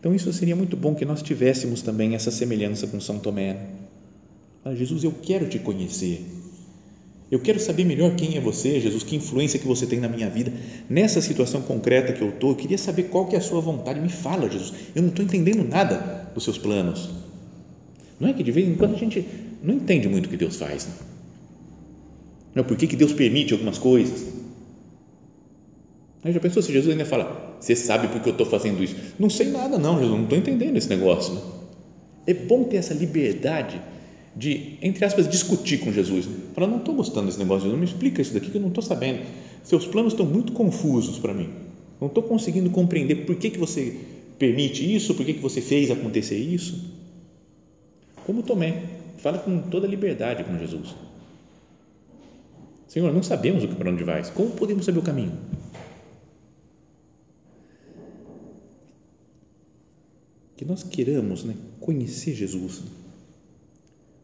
Então, 0.00 0.14
isso 0.14 0.32
seria 0.32 0.56
muito 0.56 0.76
bom 0.76 0.94
que 0.94 1.04
nós 1.04 1.22
tivéssemos 1.22 1.82
também 1.82 2.14
essa 2.14 2.30
semelhança 2.30 2.86
com 2.86 3.00
São 3.00 3.18
Tomé. 3.18 3.58
Jesus, 4.74 5.04
eu 5.04 5.12
quero 5.12 5.48
te 5.48 5.58
conhecer. 5.58 6.24
Eu 7.30 7.40
quero 7.40 7.58
saber 7.58 7.84
melhor 7.84 8.14
quem 8.14 8.36
é 8.36 8.40
você, 8.40 8.80
Jesus, 8.80 9.02
que 9.02 9.16
influência 9.16 9.58
que 9.58 9.66
você 9.66 9.84
tem 9.84 9.98
na 9.98 10.08
minha 10.08 10.30
vida. 10.30 10.52
Nessa 10.88 11.20
situação 11.20 11.60
concreta 11.60 12.12
que 12.12 12.22
eu 12.22 12.28
estou, 12.28 12.50
eu 12.50 12.56
queria 12.56 12.78
saber 12.78 13.04
qual 13.04 13.26
que 13.26 13.34
é 13.34 13.38
a 13.38 13.42
sua 13.42 13.60
vontade. 13.60 14.00
Me 14.00 14.08
fala, 14.08 14.48
Jesus. 14.48 14.72
Eu 14.94 15.02
não 15.02 15.08
estou 15.08 15.24
entendendo 15.24 15.64
nada 15.68 16.30
dos 16.32 16.44
seus 16.44 16.56
planos. 16.56 17.08
Não 18.20 18.28
é 18.28 18.32
que 18.32 18.44
de 18.44 18.52
vez 18.52 18.68
em 18.68 18.74
quando 18.74 18.94
a 18.94 18.98
gente 18.98 19.26
não 19.62 19.74
entende 19.74 20.08
muito 20.08 20.26
o 20.26 20.28
que 20.28 20.36
Deus 20.36 20.56
faz. 20.56 20.86
Né? 20.86 20.92
Não, 22.54 22.64
por 22.64 22.76
que, 22.76 22.86
que 22.86 22.96
Deus 22.96 23.12
permite 23.12 23.52
algumas 23.52 23.76
coisas? 23.76 24.24
Aí 26.22 26.32
já 26.32 26.40
pensou 26.40 26.62
se 26.62 26.72
Jesus 26.72 26.92
ainda 26.92 27.04
fala, 27.04 27.56
você 27.60 27.74
sabe 27.74 28.08
por 28.08 28.20
que 28.20 28.28
eu 28.28 28.32
estou 28.32 28.46
fazendo 28.46 28.82
isso? 28.82 28.96
Não 29.18 29.28
sei 29.28 29.50
nada 29.50 29.78
não, 29.78 29.98
Jesus, 29.98 30.16
não 30.16 30.24
estou 30.24 30.38
entendendo 30.38 30.76
esse 30.76 30.88
negócio. 30.88 31.34
Né? 31.34 31.40
É 32.28 32.34
bom 32.34 32.64
ter 32.64 32.76
essa 32.76 32.94
liberdade 32.94 33.80
de, 34.36 34.76
entre 34.82 35.02
aspas, 35.04 35.26
discutir 35.26 35.78
com 35.78 35.90
Jesus. 35.90 36.26
Né? 36.26 36.36
Falar, 36.54 36.66
não 36.66 36.76
estou 36.76 36.94
gostando 36.94 37.26
desse 37.26 37.38
negócio, 37.38 37.62
Jesus, 37.62 37.78
me 37.78 37.86
explica 37.86 38.20
isso 38.20 38.34
daqui 38.34 38.50
que 38.50 38.58
eu 38.58 38.60
não 38.60 38.68
estou 38.68 38.82
sabendo. 38.82 39.24
Seus 39.64 39.86
planos 39.86 40.12
estão 40.12 40.26
muito 40.26 40.52
confusos 40.52 41.18
para 41.18 41.32
mim. 41.32 41.48
Não 41.98 42.08
estou 42.08 42.22
conseguindo 42.22 42.68
compreender 42.68 43.24
por 43.24 43.34
que, 43.36 43.48
que 43.48 43.58
você 43.58 43.98
permite 44.38 44.94
isso, 44.94 45.14
por 45.14 45.24
que, 45.24 45.32
que 45.32 45.40
você 45.40 45.62
fez 45.62 45.90
acontecer 45.90 46.36
isso. 46.36 46.94
Como 48.26 48.42
Tomé, 48.42 48.82
fala 49.16 49.38
com 49.38 49.58
toda 49.62 49.86
liberdade 49.86 50.44
com 50.44 50.58
Jesus. 50.58 50.94
Senhor, 52.86 53.12
não 53.12 53.22
sabemos 53.22 53.64
o 53.64 53.68
que 53.68 53.74
para 53.74 53.90
onde 53.90 54.04
vais. 54.04 54.28
Como 54.28 54.50
podemos 54.50 54.84
saber 54.84 54.98
o 54.98 55.02
caminho? 55.02 55.32
Que 60.56 60.64
nós 60.64 60.82
queiramos 60.82 61.42
né, 61.44 61.54
conhecer 61.80 62.34
Jesus 62.34 62.82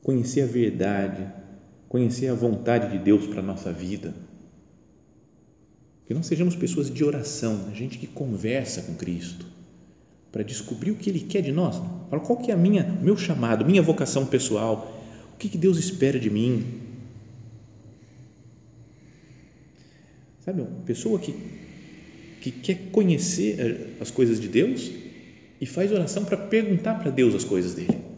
conhecer 0.03 0.43
a 0.43 0.47
verdade, 0.47 1.27
conhecer 1.89 2.29
a 2.29 2.35
vontade 2.35 2.91
de 2.91 3.03
Deus 3.03 3.27
para 3.27 3.41
a 3.41 3.45
nossa 3.45 3.73
vida. 3.73 4.15
Que 6.07 6.13
nós 6.13 6.27
sejamos 6.27 6.57
pessoas 6.57 6.91
de 6.91 7.05
oração, 7.05 7.57
né? 7.57 7.75
gente 7.75 7.99
que 7.99 8.07
conversa 8.07 8.83
com 8.83 8.95
Cristo, 8.95 9.47
para 10.33 10.43
descobrir 10.43 10.91
o 10.91 10.97
que 10.97 11.09
Ele 11.09 11.21
quer 11.21 11.43
de 11.43 11.53
nós. 11.53 11.77
Fala, 12.11 12.23
qual 12.23 12.39
que 12.39 12.51
é 12.51 12.55
a 12.55 12.57
minha, 12.57 12.83
meu 12.83 13.17
chamado, 13.17 13.65
minha 13.65 13.81
vocação 13.81 14.27
pessoal, 14.27 15.01
o 15.35 15.37
que, 15.37 15.49
que 15.49 15.59
Deus 15.59 15.79
espera 15.79 16.19
de 16.19 16.29
mim. 16.29 16.81
Sabe, 20.45 20.61
uma 20.63 20.81
pessoa 20.85 21.21
que, 21.21 21.33
que 22.41 22.51
quer 22.51 22.91
conhecer 22.91 23.61
eh, 23.61 23.87
as 24.01 24.11
coisas 24.11 24.41
de 24.41 24.49
Deus 24.49 24.91
e 25.61 25.67
faz 25.67 25.93
oração 25.93 26.25
para 26.25 26.37
perguntar 26.37 26.95
para 26.99 27.13
Deus 27.13 27.33
as 27.37 27.45
coisas 27.45 27.75
dele 27.75 28.12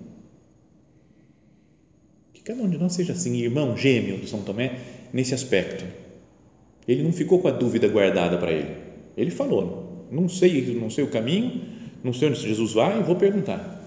cada 2.45 2.63
um 2.63 2.69
de 2.69 2.79
nós 2.79 2.93
seja 2.93 3.13
assim, 3.13 3.37
irmão 3.37 3.77
gêmeo 3.77 4.19
do 4.19 4.27
São 4.27 4.43
Tomé, 4.43 4.79
nesse 5.13 5.35
aspecto. 5.35 5.85
Ele 6.87 7.03
não 7.03 7.13
ficou 7.13 7.39
com 7.39 7.49
a 7.49 7.51
dúvida 7.51 7.89
guardada 7.89 8.37
para 8.37 8.53
ele. 8.53 8.77
Ele 9.17 9.31
falou: 9.31 10.07
não 10.11 10.29
sei, 10.29 10.75
não 10.75 10.91
sei 10.91 11.05
o 11.05 11.09
caminho, 11.09 11.63
não 12.03 12.13
sei 12.13 12.29
onde 12.29 12.41
Jesus 12.41 12.75
vai, 12.75 13.03
vou 13.03 13.17
perguntar. 13.17 13.83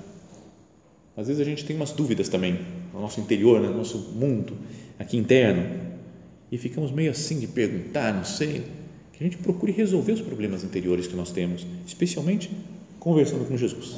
Às 1.15 1.27
vezes 1.27 1.41
a 1.41 1.45
gente 1.45 1.65
tem 1.65 1.75
umas 1.75 1.91
dúvidas 1.91 2.29
também 2.29 2.59
no 2.93 3.01
nosso 3.01 3.19
interior, 3.19 3.59
no 3.59 3.75
nosso 3.75 3.97
mundo 4.13 4.57
aqui 4.99 5.17
interno, 5.17 5.79
e 6.51 6.57
ficamos 6.57 6.91
meio 6.91 7.11
assim 7.11 7.39
de 7.39 7.47
perguntar, 7.47 8.13
não 8.13 8.23
sei. 8.23 8.63
Que 9.13 9.23
a 9.23 9.27
gente 9.27 9.37
procure 9.37 9.71
resolver 9.71 10.11
os 10.11 10.21
problemas 10.21 10.63
interiores 10.63 11.07
que 11.07 11.15
nós 11.15 11.31
temos, 11.31 11.65
especialmente 11.87 12.51
conversando 12.99 13.47
com 13.47 13.57
Jesus. 13.57 13.95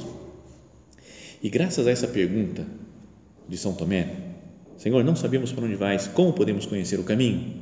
E 1.42 1.50
graças 1.50 1.86
a 1.86 1.90
essa 1.90 2.08
pergunta 2.08 2.66
de 3.46 3.56
São 3.58 3.74
Tomé, 3.74 4.29
Senhor, 4.80 5.04
não 5.04 5.14
sabemos 5.14 5.52
para 5.52 5.66
onde 5.66 5.74
vais, 5.74 6.06
como 6.06 6.32
podemos 6.32 6.64
conhecer 6.64 6.98
o 6.98 7.04
caminho? 7.04 7.52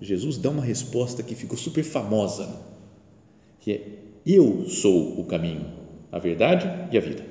Jesus 0.00 0.38
dá 0.38 0.48
uma 0.48 0.62
resposta 0.62 1.24
que 1.24 1.34
ficou 1.34 1.58
super 1.58 1.82
famosa, 1.82 2.64
que 3.58 3.72
é: 3.72 3.88
Eu 4.24 4.68
sou 4.68 5.20
o 5.20 5.24
caminho, 5.24 5.66
a 6.12 6.20
verdade 6.20 6.70
e 6.92 6.96
a 6.96 7.00
vida. 7.00 7.26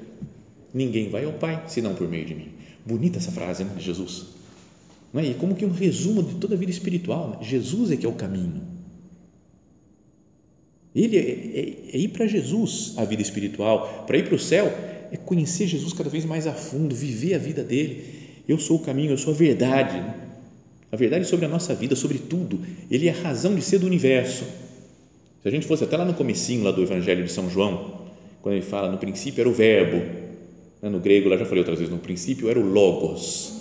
Ninguém 0.73 1.09
vai 1.09 1.23
ao 1.23 1.31
Pai 1.31 1.63
senão 1.67 1.95
por 1.95 2.09
meio 2.09 2.25
de 2.25 2.35
mim. 2.35 2.49
Bonita 2.85 3.19
essa 3.19 3.31
frase 3.31 3.63
né, 3.63 3.71
Jesus. 3.79 4.25
Não 5.13 5.21
é? 5.21 5.27
E 5.27 5.33
como 5.33 5.55
que 5.55 5.65
um 5.65 5.71
resumo 5.71 6.21
de 6.21 6.35
toda 6.35 6.55
a 6.55 6.57
vida 6.57 6.71
espiritual. 6.71 7.29
Né? 7.29 7.37
Jesus 7.43 7.91
é 7.91 7.95
que 7.95 8.05
é 8.05 8.09
o 8.09 8.13
caminho. 8.13 8.63
Ele 10.93 11.15
é, 11.15 11.21
é, 11.21 11.95
é 11.95 11.97
ir 11.97 12.09
para 12.09 12.27
Jesus 12.27 12.95
a 12.97 13.05
vida 13.05 13.21
espiritual. 13.21 14.03
Para 14.05 14.17
ir 14.17 14.25
para 14.25 14.35
o 14.35 14.39
céu 14.39 14.65
é 15.09 15.15
conhecer 15.15 15.67
Jesus 15.67 15.93
cada 15.93 16.09
vez 16.09 16.25
mais 16.25 16.45
a 16.45 16.53
fundo, 16.53 16.93
viver 16.93 17.35
a 17.35 17.37
vida 17.37 17.63
dele 17.63 18.18
eu 18.51 18.57
sou 18.57 18.77
o 18.77 18.79
caminho, 18.79 19.11
eu 19.11 19.17
sou 19.17 19.33
a 19.33 19.37
verdade. 19.37 20.03
A 20.91 20.95
verdade 20.95 21.25
sobre 21.25 21.45
a 21.45 21.49
nossa 21.49 21.75
vida, 21.75 21.95
sobre 21.95 22.17
tudo. 22.17 22.59
Ele 22.89 23.07
é 23.07 23.11
a 23.11 23.21
razão 23.21 23.53
de 23.53 23.61
ser 23.61 23.77
do 23.77 23.85
universo. 23.85 24.43
Se 25.41 25.47
a 25.47 25.51
gente 25.51 25.67
fosse 25.67 25.83
até 25.83 25.95
lá 25.95 26.03
no 26.03 26.15
comecinho 26.15 26.63
lá 26.63 26.71
do 26.71 26.81
Evangelho 26.81 27.23
de 27.23 27.31
São 27.31 27.49
João, 27.49 28.09
quando 28.41 28.55
ele 28.55 28.65
fala 28.65 28.91
no 28.91 28.97
princípio 28.97 29.41
era 29.41 29.49
o 29.49 29.53
verbo, 29.53 29.97
né, 30.81 30.89
no 30.89 30.99
grego, 30.99 31.29
lá 31.29 31.37
já 31.37 31.45
falei 31.45 31.59
outras 31.59 31.77
vezes, 31.77 31.93
no 31.93 31.99
princípio 31.99 32.49
era 32.49 32.59
o 32.59 32.67
logos. 32.67 33.53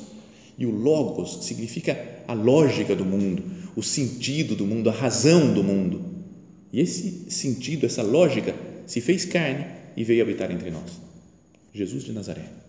E 0.56 0.64
o 0.64 0.70
logos 0.70 1.44
significa 1.44 2.24
a 2.26 2.32
lógica 2.32 2.96
do 2.96 3.04
mundo, 3.04 3.42
o 3.76 3.82
sentido 3.82 4.56
do 4.56 4.66
mundo, 4.66 4.88
a 4.88 4.92
razão 4.92 5.52
do 5.52 5.62
mundo. 5.62 6.02
E 6.72 6.80
esse 6.80 7.30
sentido, 7.30 7.86
essa 7.86 8.02
lógica, 8.02 8.54
se 8.86 9.00
fez 9.00 9.24
carne 9.24 9.66
e 9.96 10.02
veio 10.02 10.22
habitar 10.22 10.50
entre 10.50 10.70
nós. 10.70 11.00
Jesus 11.72 12.04
de 12.04 12.12
Nazaré. 12.12 12.67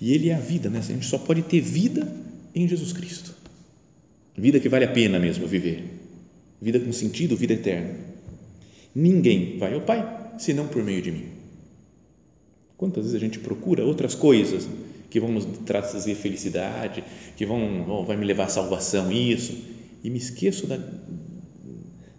E 0.00 0.12
Ele 0.12 0.30
é 0.30 0.34
a 0.34 0.40
vida, 0.40 0.68
né? 0.68 0.78
A 0.78 0.82
gente 0.82 1.06
só 1.06 1.18
pode 1.18 1.42
ter 1.42 1.60
vida 1.60 2.06
em 2.54 2.68
Jesus 2.68 2.92
Cristo. 2.92 3.34
Vida 4.36 4.58
que 4.58 4.68
vale 4.68 4.84
a 4.84 4.90
pena 4.90 5.18
mesmo 5.18 5.46
viver. 5.46 5.84
Vida 6.60 6.80
com 6.80 6.92
sentido, 6.92 7.36
vida 7.36 7.52
eterna. 7.52 7.94
Ninguém 8.94 9.58
vai 9.58 9.74
ao 9.74 9.80
Pai 9.80 10.34
senão 10.38 10.66
por 10.66 10.82
meio 10.82 11.02
de 11.02 11.10
mim. 11.10 11.28
Quantas 12.76 13.04
vezes 13.04 13.16
a 13.16 13.20
gente 13.20 13.38
procura 13.38 13.84
outras 13.84 14.14
coisas 14.14 14.68
que 15.08 15.20
vão 15.20 15.30
nos 15.30 15.46
trazer 15.64 16.14
felicidade, 16.16 17.04
que 17.36 17.46
vão, 17.46 17.84
vão 17.84 18.04
vai 18.04 18.16
me 18.16 18.26
levar 18.26 18.44
à 18.44 18.48
salvação, 18.48 19.12
isso, 19.12 19.56
e 20.02 20.10
me 20.10 20.18
esqueço 20.18 20.66
da, 20.66 20.78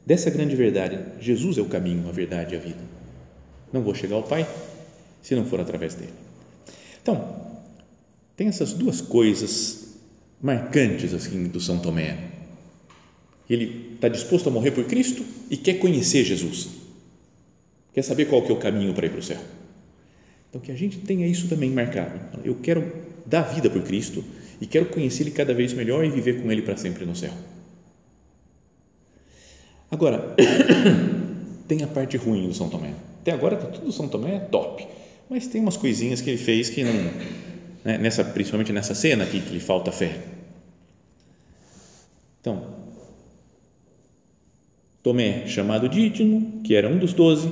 dessa 0.06 0.30
grande 0.30 0.56
verdade. 0.56 1.00
Jesus 1.20 1.58
é 1.58 1.62
o 1.62 1.66
caminho, 1.66 2.08
a 2.08 2.12
verdade 2.12 2.56
e 2.56 2.58
a 2.58 2.62
vida. 2.62 2.80
Não 3.74 3.82
vou 3.82 3.94
chegar 3.94 4.16
ao 4.16 4.24
Pai 4.24 4.48
se 5.22 5.36
não 5.36 5.46
for 5.46 5.60
através 5.60 5.96
dele. 5.96 6.14
Então, 7.02 7.45
tem 8.36 8.48
essas 8.48 8.74
duas 8.74 9.02
coisas 9.02 9.96
marcantes 10.42 11.14
assim 11.14 11.46
do 11.46 11.60
São 11.60 11.80
Tomé. 11.80 12.18
Ele 13.50 13.94
está 13.96 14.08
disposto 14.08 14.50
a 14.50 14.52
morrer 14.52 14.72
por 14.72 14.86
Cristo 14.86 15.24
e 15.50 15.58
quer 15.58 15.76
conhecer 15.76 16.24
Jesus. 16.24 16.68
Quer 17.94 18.02
saber 18.02 18.26
qual 18.26 18.42
que 18.42 18.52
é 18.52 18.54
o 18.54 18.58
caminho 18.58 18.94
para 18.94 19.06
ir 19.06 19.10
para 19.10 19.20
o 19.20 19.24
céu. 19.24 19.40
Então 20.50 20.60
que 20.60 20.72
a 20.72 20.76
gente 20.76 20.98
tenha 21.00 21.28
isso 21.28 21.48
também 21.48 21.70
marcado. 21.70 22.20
Eu 22.44 22.56
quero 22.56 22.92
dar 23.26 23.42
vida 23.42 23.70
por 23.70 23.84
Cristo 23.84 24.24
e 24.60 24.66
quero 24.66 24.88
conhecer 24.88 25.24
Ele 25.24 25.32
cada 25.32 25.54
vez 25.54 25.74
melhor 25.74 26.04
e 26.04 26.10
viver 26.10 26.42
com 26.42 26.52
Ele 26.52 26.62
para 26.62 26.78
sempre 26.78 27.06
no 27.06 27.16
céu. 27.16 27.32
Agora, 29.90 30.36
tem 31.68 31.84
a 31.84 31.88
parte 31.88 32.18
ruim 32.18 32.48
do 32.48 32.54
São 32.54 32.70
Tomé. 32.70 32.94
Até 33.22 33.32
agora 33.32 33.56
está 33.56 33.68
tudo 33.68 33.92
São 33.92 34.08
Tomé 34.08 34.40
top, 34.40 34.86
mas 35.30 35.48
tem 35.48 35.62
umas 35.62 35.78
coisinhas 35.78 36.22
que 36.22 36.30
ele 36.30 36.38
fez 36.38 36.70
que 36.70 36.84
não 36.84 36.94
né? 37.86 38.00
nessa, 38.00 38.24
principalmente 38.24 38.74
nessa 38.74 38.96
cena 38.96 39.24
aqui 39.24 39.40
que 39.40 39.54
lhe 39.54 39.60
falta 39.60 39.92
fé. 39.92 40.24
Então, 42.42 42.74
Tomé, 45.04 45.48
chamado 45.48 45.88
Dídimo, 45.88 46.64
que 46.64 46.76
era 46.76 46.90
um 46.90 46.98
dos 46.98 47.14
doze, 47.14 47.52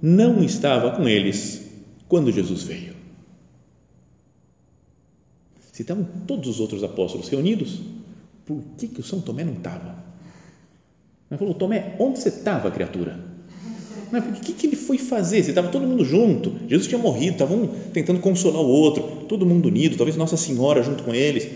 não 0.00 0.42
estava 0.42 0.92
com 0.92 1.08
eles 1.08 1.68
quando 2.08 2.30
Jesus 2.30 2.62
veio. 2.62 2.94
Se 5.72 5.82
estavam 5.82 6.04
todos 6.26 6.48
os 6.48 6.60
outros 6.60 6.84
apóstolos 6.84 7.28
reunidos, 7.28 7.80
por 8.46 8.62
que, 8.78 8.86
que 8.86 9.00
o 9.00 9.04
São 9.04 9.20
Tomé 9.20 9.44
não 9.44 9.54
estava? 9.54 9.96
Ele 11.30 11.38
falou, 11.38 11.54
Tomé, 11.54 11.96
onde 11.98 12.20
você 12.20 12.28
estava, 12.28 12.70
criatura? 12.70 13.31
O 14.18 14.40
que, 14.40 14.52
que 14.52 14.66
ele 14.66 14.76
foi 14.76 14.98
fazer? 14.98 15.42
Se 15.42 15.50
estava 15.50 15.68
todo 15.68 15.86
mundo 15.86 16.04
junto, 16.04 16.54
Jesus 16.68 16.86
tinha 16.86 17.00
morrido, 17.00 17.32
estava 17.32 17.54
um 17.54 17.66
tentando 17.92 18.20
consolar 18.20 18.60
o 18.60 18.66
outro, 18.66 19.02
todo 19.28 19.46
mundo 19.46 19.66
unido, 19.66 19.96
talvez 19.96 20.16
Nossa 20.16 20.36
Senhora 20.36 20.82
junto 20.82 21.02
com 21.02 21.14
eles. 21.14 21.48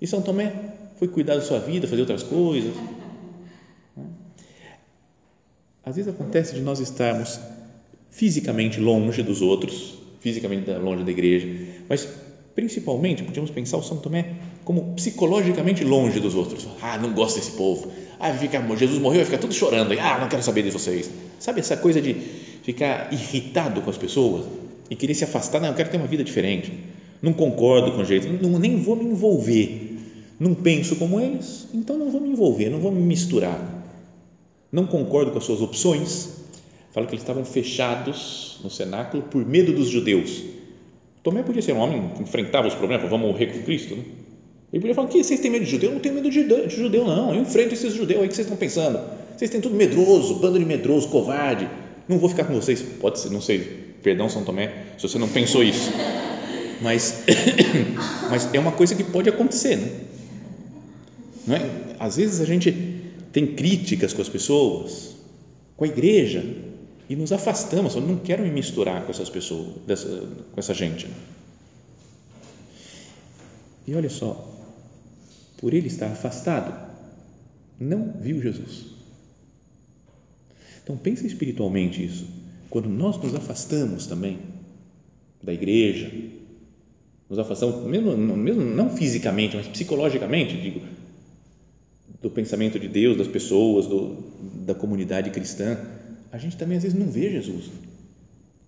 E 0.00 0.06
São 0.06 0.20
Tomé 0.20 0.52
foi 0.98 1.08
cuidar 1.08 1.36
da 1.36 1.40
sua 1.40 1.58
vida, 1.58 1.88
fazer 1.88 2.02
outras 2.02 2.22
coisas. 2.22 2.74
Às 5.84 5.96
vezes 5.96 6.12
acontece 6.12 6.54
de 6.54 6.60
nós 6.60 6.80
estarmos 6.80 7.38
fisicamente 8.10 8.80
longe 8.80 9.22
dos 9.22 9.40
outros, 9.40 9.94
fisicamente 10.20 10.70
longe 10.72 11.04
da 11.04 11.10
igreja, 11.10 11.48
mas 11.88 12.08
principalmente 12.54 13.22
podemos 13.22 13.50
pensar 13.50 13.76
o 13.76 13.82
São 13.82 13.98
Tomé 13.98 14.34
como 14.66 14.94
psicologicamente 14.96 15.84
longe 15.84 16.18
dos 16.18 16.34
outros. 16.34 16.66
Ah, 16.82 16.98
não 16.98 17.12
gosto 17.12 17.36
desse 17.36 17.52
povo. 17.52 17.88
Ah, 18.18 18.32
fica, 18.32 18.60
Jesus 18.76 18.98
morreu, 18.98 19.18
vai 19.18 19.24
ficar 19.26 19.38
tudo 19.38 19.54
chorando. 19.54 19.92
Ah, 19.92 20.18
não 20.18 20.28
quero 20.28 20.42
saber 20.42 20.64
de 20.64 20.70
vocês. 20.70 21.08
Sabe 21.38 21.60
essa 21.60 21.76
coisa 21.76 22.02
de 22.02 22.14
ficar 22.64 23.12
irritado 23.12 23.80
com 23.80 23.88
as 23.88 23.96
pessoas 23.96 24.44
e 24.90 24.96
querer 24.96 25.14
se 25.14 25.22
afastar? 25.22 25.60
Não, 25.60 25.68
eu 25.68 25.74
quero 25.74 25.88
ter 25.88 25.98
uma 25.98 26.08
vida 26.08 26.24
diferente. 26.24 26.72
Não 27.22 27.32
concordo 27.32 27.92
com 27.92 27.98
o 27.98 28.04
jeito, 28.04 28.26
não, 28.42 28.58
nem 28.58 28.82
vou 28.82 28.96
me 28.96 29.04
envolver. 29.04 29.98
não 30.40 30.52
penso 30.52 30.96
como 30.96 31.20
eles, 31.20 31.68
então 31.72 31.96
não 31.96 32.10
vou 32.10 32.20
me 32.20 32.30
envolver, 32.30 32.68
não 32.68 32.80
vou 32.80 32.90
me 32.90 33.00
misturar. 33.00 33.84
Não 34.72 34.84
concordo 34.84 35.30
com 35.30 35.38
as 35.38 35.44
suas 35.44 35.60
opções. 35.60 36.28
Fala 36.90 37.06
que 37.06 37.12
eles 37.12 37.22
estavam 37.22 37.44
fechados 37.44 38.58
no 38.64 38.68
cenáculo 38.68 39.22
por 39.22 39.46
medo 39.46 39.72
dos 39.72 39.88
judeus. 39.88 40.42
Tomé 41.22 41.44
podia 41.44 41.62
ser 41.62 41.72
um 41.72 41.78
homem 41.78 42.10
que 42.16 42.22
enfrentava 42.24 42.66
os 42.66 42.74
problemas, 42.74 43.08
vamos 43.08 43.28
morrer 43.28 43.46
com 43.46 43.62
Cristo, 43.62 43.94
né? 43.94 44.02
Ele 44.72 44.80
podia 44.80 44.94
falar: 44.94 45.08
que 45.08 45.22
vocês 45.22 45.40
têm 45.40 45.50
medo 45.50 45.64
de 45.64 45.70
judeu? 45.70 45.90
Eu 45.90 45.94
não 45.94 46.00
tenho 46.00 46.14
medo 46.14 46.30
de 46.30 46.76
judeu, 46.76 47.04
não. 47.04 47.34
Eu 47.34 47.42
enfrento 47.42 47.74
esses 47.74 47.94
judeus 47.94 48.22
aí 48.22 48.28
que 48.28 48.34
vocês 48.34 48.46
estão 48.46 48.56
pensando. 48.56 49.00
Vocês 49.36 49.50
têm 49.50 49.60
tudo 49.60 49.74
medroso, 49.74 50.36
bando 50.36 50.58
de 50.58 50.64
medroso, 50.64 51.08
covarde. 51.08 51.68
Não 52.08 52.18
vou 52.18 52.28
ficar 52.28 52.44
com 52.44 52.54
vocês. 52.54 52.80
Pode 52.80 53.20
ser, 53.20 53.30
não 53.30 53.40
sei. 53.40 53.60
Perdão, 54.02 54.28
São 54.28 54.44
Tomé, 54.44 54.72
se 54.96 55.08
você 55.08 55.18
não 55.18 55.28
pensou 55.28 55.62
isso. 55.62 55.90
Mas, 56.80 57.24
mas 58.30 58.52
é 58.54 58.58
uma 58.58 58.72
coisa 58.72 58.94
que 58.94 59.02
pode 59.02 59.28
acontecer, 59.28 59.76
né? 59.76 59.90
Não 61.46 61.56
é? 61.56 61.70
Às 61.98 62.16
vezes 62.16 62.40
a 62.40 62.44
gente 62.44 62.72
tem 63.32 63.46
críticas 63.46 64.12
com 64.12 64.22
as 64.22 64.28
pessoas, 64.28 65.16
com 65.76 65.84
a 65.84 65.88
igreja, 65.88 66.44
e 67.08 67.16
nos 67.16 67.32
afastamos. 67.32 67.94
Eu 67.94 68.02
não 68.02 68.16
quero 68.16 68.42
me 68.42 68.50
misturar 68.50 69.04
com 69.04 69.10
essas 69.10 69.30
pessoas, 69.30 69.68
dessa, 69.86 70.08
com 70.08 70.58
essa 70.58 70.74
gente. 70.74 71.08
E 73.86 73.94
olha 73.94 74.10
só, 74.10 74.55
por 75.56 75.72
ele 75.74 75.88
estar 75.88 76.06
afastado, 76.06 76.74
não 77.78 78.12
viu 78.20 78.40
Jesus. 78.40 78.86
Então 80.82 80.96
pensa 80.96 81.26
espiritualmente 81.26 82.04
isso. 82.04 82.26
Quando 82.70 82.88
nós 82.88 83.20
nos 83.22 83.34
afastamos 83.34 84.06
também 84.06 84.38
da 85.42 85.52
igreja, 85.52 86.12
nos 87.28 87.38
afastamos, 87.38 87.84
mesmo, 87.86 88.16
mesmo 88.16 88.62
não 88.62 88.90
fisicamente, 88.90 89.56
mas 89.56 89.66
psicologicamente, 89.66 90.60
digo, 90.60 90.80
do 92.22 92.30
pensamento 92.30 92.78
de 92.78 92.88
Deus, 92.88 93.16
das 93.16 93.28
pessoas, 93.28 93.86
do, 93.86 94.16
da 94.64 94.74
comunidade 94.74 95.30
cristã, 95.30 95.78
a 96.30 96.38
gente 96.38 96.56
também 96.56 96.76
às 96.76 96.82
vezes 96.82 96.98
não 96.98 97.10
vê 97.10 97.30
Jesus. 97.30 97.70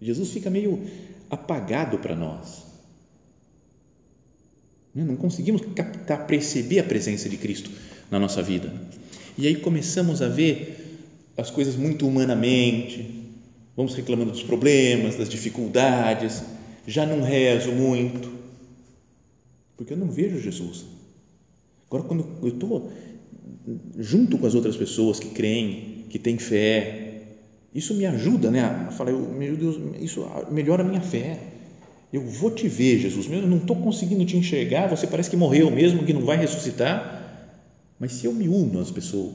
Jesus 0.00 0.30
fica 0.30 0.50
meio 0.50 0.80
apagado 1.30 1.98
para 1.98 2.14
nós. 2.14 2.67
Não 4.94 5.16
conseguimos 5.16 5.62
captar, 5.74 6.26
perceber 6.26 6.80
a 6.80 6.84
presença 6.84 7.28
de 7.28 7.36
Cristo 7.36 7.70
na 8.10 8.18
nossa 8.18 8.42
vida. 8.42 8.72
E 9.36 9.46
aí 9.46 9.56
começamos 9.56 10.22
a 10.22 10.28
ver 10.28 11.00
as 11.36 11.50
coisas 11.50 11.76
muito 11.76 12.06
humanamente, 12.06 13.28
vamos 13.76 13.94
reclamando 13.94 14.32
dos 14.32 14.42
problemas, 14.42 15.16
das 15.16 15.28
dificuldades, 15.28 16.42
já 16.86 17.06
não 17.06 17.22
rezo 17.22 17.70
muito, 17.70 18.32
porque 19.76 19.92
eu 19.92 19.96
não 19.96 20.10
vejo 20.10 20.40
Jesus. 20.40 20.84
Agora, 21.86 22.02
quando 22.02 22.26
eu 22.42 22.48
estou 22.48 22.90
junto 23.98 24.36
com 24.38 24.46
as 24.46 24.54
outras 24.54 24.76
pessoas 24.76 25.20
que 25.20 25.28
creem, 25.28 26.06
que 26.10 26.18
têm 26.18 26.38
fé, 26.38 27.22
isso 27.74 27.94
me 27.94 28.06
ajuda 28.06 28.50
né, 28.50 28.60
a 28.60 28.90
falar, 28.90 29.12
meu 29.12 29.56
Deus, 29.56 29.76
isso 30.00 30.26
melhora 30.50 30.82
a 30.82 30.86
minha 30.86 31.00
fé 31.00 31.38
eu 32.12 32.24
vou 32.24 32.50
te 32.50 32.68
ver, 32.68 32.98
Jesus, 32.98 33.30
eu 33.30 33.46
não 33.46 33.58
estou 33.58 33.76
conseguindo 33.76 34.24
te 34.24 34.36
enxergar, 34.36 34.88
você 34.88 35.06
parece 35.06 35.28
que 35.28 35.36
morreu 35.36 35.70
mesmo, 35.70 36.04
que 36.04 36.12
não 36.12 36.24
vai 36.24 36.38
ressuscitar, 36.38 37.52
mas 37.98 38.12
se 38.12 38.26
eu 38.26 38.32
me 38.32 38.48
uno 38.48 38.80
às 38.80 38.90
pessoas, 38.90 39.34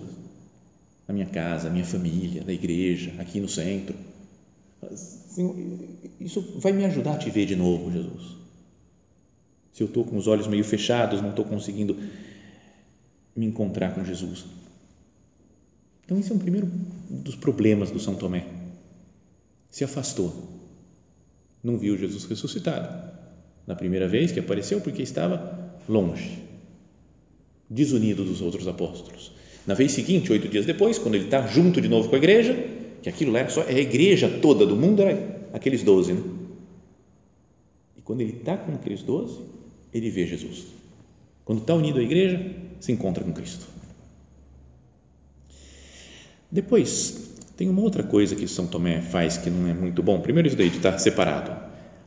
na 1.07 1.13
minha 1.13 1.27
casa, 1.27 1.67
na 1.67 1.73
minha 1.73 1.85
família, 1.85 2.43
na 2.43 2.51
igreja, 2.51 3.13
aqui 3.19 3.39
no 3.39 3.47
centro, 3.47 3.95
isso 6.19 6.59
vai 6.59 6.71
me 6.71 6.83
ajudar 6.85 7.13
a 7.13 7.17
te 7.17 7.29
ver 7.29 7.45
de 7.45 7.55
novo, 7.55 7.91
Jesus. 7.91 8.37
Se 9.71 9.81
eu 9.81 9.87
estou 9.87 10.03
com 10.03 10.17
os 10.17 10.27
olhos 10.27 10.47
meio 10.47 10.63
fechados, 10.63 11.21
não 11.21 11.29
estou 11.29 11.45
conseguindo 11.45 11.97
me 13.35 13.45
encontrar 13.45 13.93
com 13.93 14.03
Jesus. 14.03 14.45
Então, 16.05 16.19
esse 16.19 16.31
é 16.31 16.35
um 16.35 16.39
primeiro 16.39 16.69
dos 17.09 17.35
problemas 17.35 17.89
do 17.89 17.99
São 17.99 18.15
Tomé. 18.15 18.45
Se 19.69 19.83
afastou 19.83 20.62
não 21.63 21.77
viu 21.77 21.97
Jesus 21.97 22.25
ressuscitado. 22.25 23.11
Na 23.65 23.75
primeira 23.75 24.07
vez 24.07 24.31
que 24.31 24.39
apareceu, 24.39 24.81
porque 24.81 25.01
estava 25.01 25.73
longe, 25.87 26.39
desunido 27.69 28.25
dos 28.25 28.41
outros 28.41 28.67
apóstolos. 28.67 29.31
Na 29.65 29.73
vez 29.73 29.93
seguinte, 29.93 30.31
oito 30.31 30.49
dias 30.49 30.65
depois, 30.65 30.99
quando 30.99 31.15
ele 31.15 31.25
está 31.25 31.47
junto 31.47 31.79
de 31.79 31.87
novo 31.87 32.09
com 32.09 32.15
a 32.15 32.17
igreja, 32.17 32.53
que 33.01 33.07
aquilo 33.07 33.31
lá 33.31 33.39
era 33.39 33.49
só, 33.49 33.61
a 33.61 33.71
igreja 33.71 34.29
toda 34.41 34.65
do 34.65 34.75
mundo, 34.75 35.01
era 35.01 35.49
aqueles 35.53 35.83
doze, 35.83 36.13
né? 36.13 36.21
E 37.97 38.01
quando 38.01 38.21
ele 38.21 38.33
está 38.33 38.57
com 38.57 38.73
aqueles 38.73 39.01
doze, 39.01 39.39
ele 39.93 40.09
vê 40.09 40.27
Jesus. 40.27 40.65
Quando 41.45 41.59
está 41.59 41.73
unido 41.73 41.99
à 41.99 42.03
igreja, 42.03 42.53
se 42.81 42.91
encontra 42.91 43.23
com 43.23 43.31
Cristo. 43.31 43.65
Depois, 46.51 47.32
tem 47.55 47.69
uma 47.69 47.81
outra 47.81 48.03
coisa 48.03 48.35
que 48.35 48.47
São 48.47 48.65
Tomé 48.65 49.01
faz 49.01 49.37
que 49.37 49.49
não 49.49 49.69
é 49.69 49.73
muito 49.73 50.01
bom. 50.01 50.19
Primeiro, 50.19 50.47
isso 50.47 50.57
daí 50.57 50.69
de 50.69 50.77
estar 50.77 50.97
separado. 50.97 51.51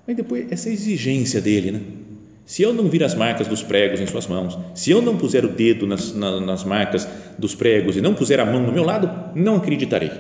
Mas 0.07 0.17
depois, 0.17 0.51
essa 0.51 0.69
exigência 0.69 1.41
dele, 1.41 1.71
né? 1.73 1.83
Se 2.45 2.63
eu 2.63 2.73
não 2.73 2.89
vir 2.89 3.03
as 3.03 3.15
marcas 3.15 3.49
dos 3.49 3.63
pregos 3.63 4.01
em 4.01 4.07
suas 4.07 4.27
mãos, 4.27 4.57
se 4.75 4.91
eu 4.91 5.03
não 5.03 5.17
puser 5.17 5.45
o 5.45 5.49
dedo 5.49 5.85
nas, 5.87 6.15
nas 6.15 6.63
marcas 6.63 7.07
dos 7.37 7.57
pregos 7.57 7.97
e 7.97 8.01
não 8.01 8.15
puser 8.15 8.39
a 8.39 8.47
mão 8.47 8.63
no 8.63 8.73
meu 8.73 8.85
lado, 8.85 9.35
não 9.35 9.57
acreditarei. 9.57 10.13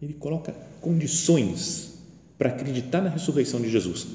Ele 0.00 0.14
coloca 0.14 0.54
condições 0.80 1.98
para 2.38 2.50
acreditar 2.50 3.02
na 3.02 3.10
ressurreição 3.10 3.60
de 3.60 3.70
Jesus. 3.70 4.06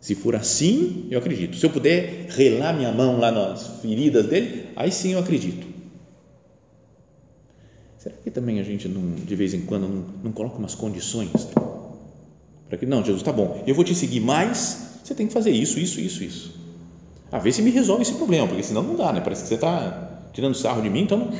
Se 0.00 0.14
for 0.14 0.34
assim, 0.34 1.08
eu 1.10 1.18
acredito. 1.18 1.56
Se 1.56 1.66
eu 1.66 1.70
puder 1.70 2.26
relar 2.30 2.76
minha 2.76 2.92
mão 2.92 3.18
lá 3.18 3.30
nas 3.30 3.80
feridas 3.80 4.26
dele, 4.26 4.68
aí 4.76 4.90
sim 4.90 5.12
eu 5.12 5.18
acredito. 5.18 5.66
Também 8.32 8.60
a 8.60 8.62
gente, 8.62 8.88
não, 8.88 9.14
de 9.14 9.34
vez 9.34 9.54
em 9.54 9.62
quando, 9.62 9.88
não, 9.88 10.04
não 10.24 10.32
coloca 10.32 10.56
umas 10.56 10.74
condições? 10.74 11.30
Para 12.68 12.78
que, 12.78 12.86
não, 12.86 13.04
Jesus, 13.04 13.22
tá 13.22 13.32
bom, 13.32 13.62
eu 13.66 13.74
vou 13.74 13.84
te 13.84 13.94
seguir, 13.94 14.20
mas 14.20 15.00
você 15.02 15.14
tem 15.14 15.26
que 15.26 15.32
fazer 15.32 15.50
isso, 15.50 15.78
isso, 15.78 16.00
isso, 16.00 16.22
isso. 16.22 16.54
A 17.32 17.38
ver 17.38 17.52
se 17.52 17.62
me 17.62 17.70
resolve 17.70 18.02
esse 18.02 18.12
problema, 18.12 18.46
porque 18.46 18.62
senão 18.62 18.82
não 18.82 18.96
dá, 18.96 19.12
né? 19.12 19.20
Parece 19.20 19.42
que 19.42 19.48
você 19.48 19.54
está 19.54 20.28
tirando 20.32 20.54
sarro 20.54 20.82
de 20.82 20.90
mim, 20.90 21.02
então 21.02 21.18
não. 21.18 21.30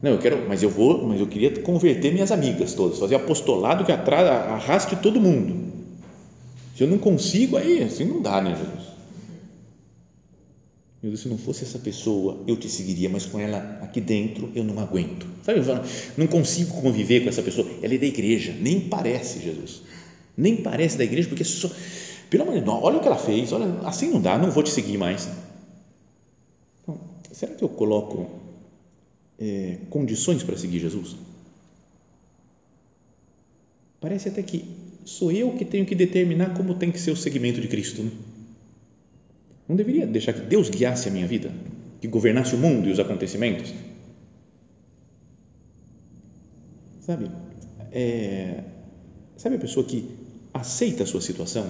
Não, 0.00 0.12
eu 0.12 0.18
quero, 0.18 0.48
mas 0.48 0.62
eu 0.62 0.70
vou, 0.70 1.04
mas 1.04 1.18
eu 1.18 1.26
queria 1.26 1.50
converter 1.60 2.12
minhas 2.12 2.30
amigas 2.30 2.72
todas, 2.72 2.98
fazer 2.98 3.16
apostolado 3.16 3.84
que 3.84 3.90
atrás, 3.90 4.28
arraste 4.28 4.94
todo 4.96 5.20
mundo. 5.20 5.72
Se 6.76 6.84
eu 6.84 6.88
não 6.88 6.98
consigo, 6.98 7.56
aí 7.56 7.82
assim 7.82 8.04
não 8.04 8.22
dá, 8.22 8.40
né, 8.40 8.50
Jesus? 8.50 8.97
Eu 11.02 11.10
disse, 11.10 11.24
se 11.24 11.28
não 11.28 11.38
fosse 11.38 11.62
essa 11.62 11.78
pessoa, 11.78 12.42
eu 12.46 12.56
te 12.56 12.68
seguiria, 12.68 13.08
mas 13.08 13.24
com 13.24 13.38
ela 13.38 13.78
aqui 13.82 14.00
dentro 14.00 14.50
eu 14.54 14.64
não 14.64 14.80
aguento. 14.80 15.26
Sabe, 15.44 15.60
eu 15.60 15.64
não 16.16 16.26
consigo 16.26 16.80
conviver 16.82 17.22
com 17.22 17.28
essa 17.28 17.42
pessoa. 17.42 17.68
Ela 17.82 17.94
é 17.94 17.98
da 17.98 18.06
igreja, 18.06 18.52
nem 18.60 18.80
parece 18.80 19.40
Jesus. 19.40 19.82
Nem 20.36 20.56
parece 20.56 20.98
da 20.98 21.04
igreja, 21.04 21.28
porque 21.28 21.44
só, 21.44 21.70
pelo 22.28 22.42
amor 22.42 22.56
de 22.56 22.62
Deus, 22.62 22.78
olha 22.82 22.96
o 22.96 23.00
que 23.00 23.06
ela 23.06 23.18
fez, 23.18 23.52
olha, 23.52 23.66
assim 23.86 24.10
não 24.10 24.20
dá, 24.20 24.36
não 24.36 24.50
vou 24.50 24.62
te 24.62 24.70
seguir 24.70 24.98
mais. 24.98 25.28
Então, 26.82 26.98
será 27.30 27.54
que 27.54 27.62
eu 27.62 27.68
coloco 27.68 28.28
é, 29.38 29.78
condições 29.90 30.42
para 30.42 30.56
seguir 30.56 30.80
Jesus? 30.80 31.14
Parece 34.00 34.28
até 34.28 34.42
que 34.42 34.64
sou 35.04 35.30
eu 35.30 35.52
que 35.52 35.64
tenho 35.64 35.86
que 35.86 35.94
determinar 35.94 36.54
como 36.54 36.74
tem 36.74 36.90
que 36.90 37.00
ser 37.00 37.12
o 37.12 37.16
segmento 37.16 37.60
de 37.60 37.68
Cristo. 37.68 38.02
Né? 38.02 38.10
Não 39.68 39.76
deveria 39.76 40.06
deixar 40.06 40.32
que 40.32 40.40
Deus 40.40 40.70
guiasse 40.70 41.08
a 41.08 41.12
minha 41.12 41.26
vida, 41.26 41.52
que 42.00 42.08
governasse 42.08 42.54
o 42.54 42.58
mundo 42.58 42.88
e 42.88 42.92
os 42.92 42.98
acontecimentos? 42.98 43.74
Sabe? 47.00 47.30
É, 47.92 48.62
sabe 49.36 49.56
a 49.56 49.58
pessoa 49.58 49.84
que 49.84 50.08
aceita 50.54 51.02
a 51.02 51.06
sua 51.06 51.20
situação? 51.20 51.66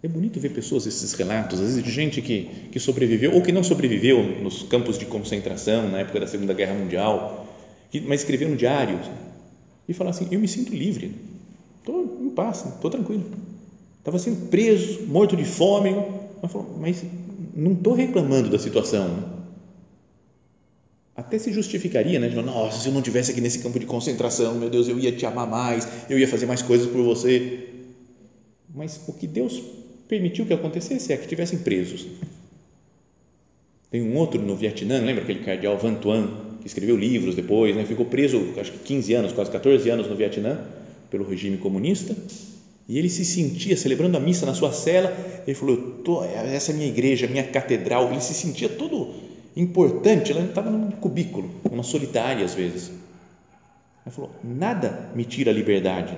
É 0.00 0.06
bonito 0.06 0.38
ver 0.38 0.50
pessoas, 0.50 0.86
esses 0.86 1.12
relatos, 1.14 1.58
às 1.58 1.66
vezes 1.66 1.82
de 1.82 1.90
gente 1.90 2.22
que, 2.22 2.44
que 2.70 2.78
sobreviveu 2.78 3.34
ou 3.34 3.42
que 3.42 3.50
não 3.50 3.64
sobreviveu 3.64 4.22
nos 4.40 4.62
campos 4.62 4.96
de 4.96 5.06
concentração 5.06 5.90
na 5.90 5.98
época 5.98 6.20
da 6.20 6.26
Segunda 6.28 6.54
Guerra 6.54 6.74
Mundial, 6.74 7.48
que, 7.90 8.00
mas 8.00 8.20
escreveu 8.20 8.48
no 8.48 8.56
diário 8.56 9.00
e 9.88 9.92
fala 9.92 10.10
assim: 10.10 10.28
Eu 10.30 10.38
me 10.38 10.46
sinto 10.46 10.72
livre, 10.72 11.12
estou 11.78 12.20
em 12.22 12.30
paz, 12.30 12.64
estou 12.64 12.90
tranquilo 12.90 13.24
estava 14.06 14.20
sendo 14.20 14.48
preso, 14.48 15.02
morto 15.08 15.36
de 15.36 15.44
fome. 15.44 15.90
Ela 15.90 16.48
falou, 16.48 16.76
mas 16.78 17.02
não 17.56 17.72
estou 17.72 17.92
reclamando 17.92 18.48
da 18.48 18.58
situação. 18.58 19.34
Até 21.16 21.38
se 21.40 21.52
justificaria, 21.52 22.20
né? 22.20 22.28
De, 22.28 22.36
Nossa, 22.36 22.78
se 22.80 22.88
eu 22.88 22.92
não 22.92 23.02
tivesse 23.02 23.32
aqui 23.32 23.40
nesse 23.40 23.58
campo 23.58 23.80
de 23.80 23.86
concentração, 23.86 24.54
meu 24.54 24.70
Deus, 24.70 24.86
eu 24.86 24.96
ia 24.96 25.10
te 25.10 25.26
amar 25.26 25.48
mais, 25.48 25.88
eu 26.08 26.18
ia 26.18 26.28
fazer 26.28 26.46
mais 26.46 26.62
coisas 26.62 26.86
por 26.86 27.02
você. 27.02 27.68
Mas 28.72 29.00
o 29.08 29.12
que 29.12 29.26
Deus 29.26 29.60
permitiu 30.06 30.46
que 30.46 30.54
acontecesse 30.54 31.12
é 31.12 31.16
que 31.16 31.26
tivessem 31.26 31.58
presos. 31.58 32.06
Tem 33.90 34.02
um 34.02 34.16
outro 34.16 34.40
no 34.40 34.54
Vietnã, 34.54 35.00
lembra 35.00 35.24
aquele 35.24 35.40
cardeal 35.40 35.78
Van 35.78 35.94
Tuan, 35.94 36.28
que 36.60 36.66
escreveu 36.68 36.96
livros 36.96 37.34
depois, 37.34 37.74
né? 37.74 37.84
ficou 37.84 38.06
preso, 38.06 38.54
acho 38.60 38.70
que 38.72 38.78
15 38.80 39.14
anos, 39.14 39.32
quase 39.32 39.50
14 39.50 39.88
anos 39.90 40.08
no 40.08 40.14
Vietnã, 40.14 40.60
pelo 41.10 41.28
regime 41.28 41.56
comunista 41.56 42.14
E 42.88 42.98
ele 42.98 43.08
se 43.08 43.24
sentia 43.24 43.76
celebrando 43.76 44.16
a 44.16 44.20
missa 44.20 44.46
na 44.46 44.54
sua 44.54 44.72
cela. 44.72 45.14
Ele 45.46 45.54
falou: 45.54 45.76
tô, 46.04 46.22
essa 46.24 46.70
é 46.70 46.74
a 46.74 46.76
minha 46.76 46.88
igreja, 46.88 47.26
minha 47.26 47.44
catedral. 47.44 48.10
Ele 48.10 48.20
se 48.20 48.34
sentia 48.34 48.68
todo 48.68 49.14
importante. 49.56 50.30
Ele 50.30 50.40
estava 50.46 50.70
num 50.70 50.90
cubículo, 50.92 51.50
uma 51.70 51.82
solitária 51.82 52.44
às 52.44 52.54
vezes. 52.54 52.90
Ele 54.04 54.14
falou: 54.14 54.30
nada 54.42 55.10
me 55.14 55.24
tira 55.24 55.50
a 55.50 55.54
liberdade. 55.54 56.16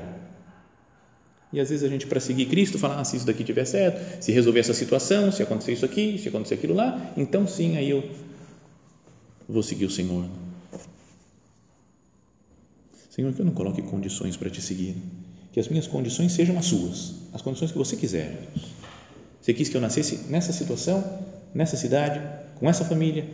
E 1.51 1.59
às 1.59 1.71
vezes 1.71 1.83
a 1.83 1.89
gente, 1.89 2.07
para 2.07 2.21
seguir 2.21 2.47
Cristo, 2.47 2.79
fala: 2.79 3.01
ah, 3.01 3.05
se 3.05 3.17
isso 3.17 3.27
daqui 3.27 3.43
tiver 3.43 3.65
certo, 3.65 4.23
se 4.23 4.31
resolver 4.31 4.61
essa 4.61 4.75
situação, 4.75 5.33
se 5.33 5.43
acontecer 5.43 5.73
isso 5.73 5.87
aqui, 5.87 6.19
se 6.19 6.29
acontecer 6.29 6.55
aquilo 6.55 6.75
lá, 6.75 7.13
então 7.17 7.47
sim, 7.47 7.79
aí 7.79 7.89
eu 7.89 8.05
vou 9.49 9.63
seguir 9.63 9.87
o 9.87 9.91
Senhor. 9.91 10.27
Senhor, 13.09 13.33
que 13.33 13.41
eu 13.41 13.47
não 13.47 13.55
coloque 13.55 13.81
condições 13.81 14.37
para 14.37 14.51
te 14.51 14.61
seguir 14.61 14.95
que 15.53 15.61
as 15.61 15.69
minhas 15.69 15.87
condições 15.87 16.33
sejam 16.33 16.59
as 16.59 16.67
suas, 16.67 17.15
as 17.33 17.43
condições 17.43 17.73
que 17.73 17.79
você 17.79 17.97
quiser. 17.97 18.49
Você 19.41 19.55
quis 19.55 19.69
que 19.69 19.77
eu 19.77 19.81
nascesse 19.81 20.29
nessa 20.29 20.53
situação, 20.53 21.03
nessa 21.55 21.77
cidade, 21.77 22.21
com 22.57 22.69
essa 22.69 22.85
família, 22.85 23.27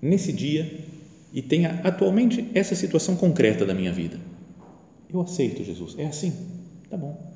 nesse 0.00 0.32
dia 0.32 0.88
e 1.32 1.42
tenha 1.42 1.80
atualmente 1.84 2.48
essa 2.54 2.74
situação 2.74 3.16
concreta 3.16 3.64
da 3.64 3.74
minha 3.74 3.92
vida. 3.92 4.18
Eu 5.12 5.20
aceito, 5.20 5.62
Jesus. 5.62 5.96
É 5.98 6.06
assim? 6.06 6.32
Tá 6.88 6.96
bom. 6.96 7.30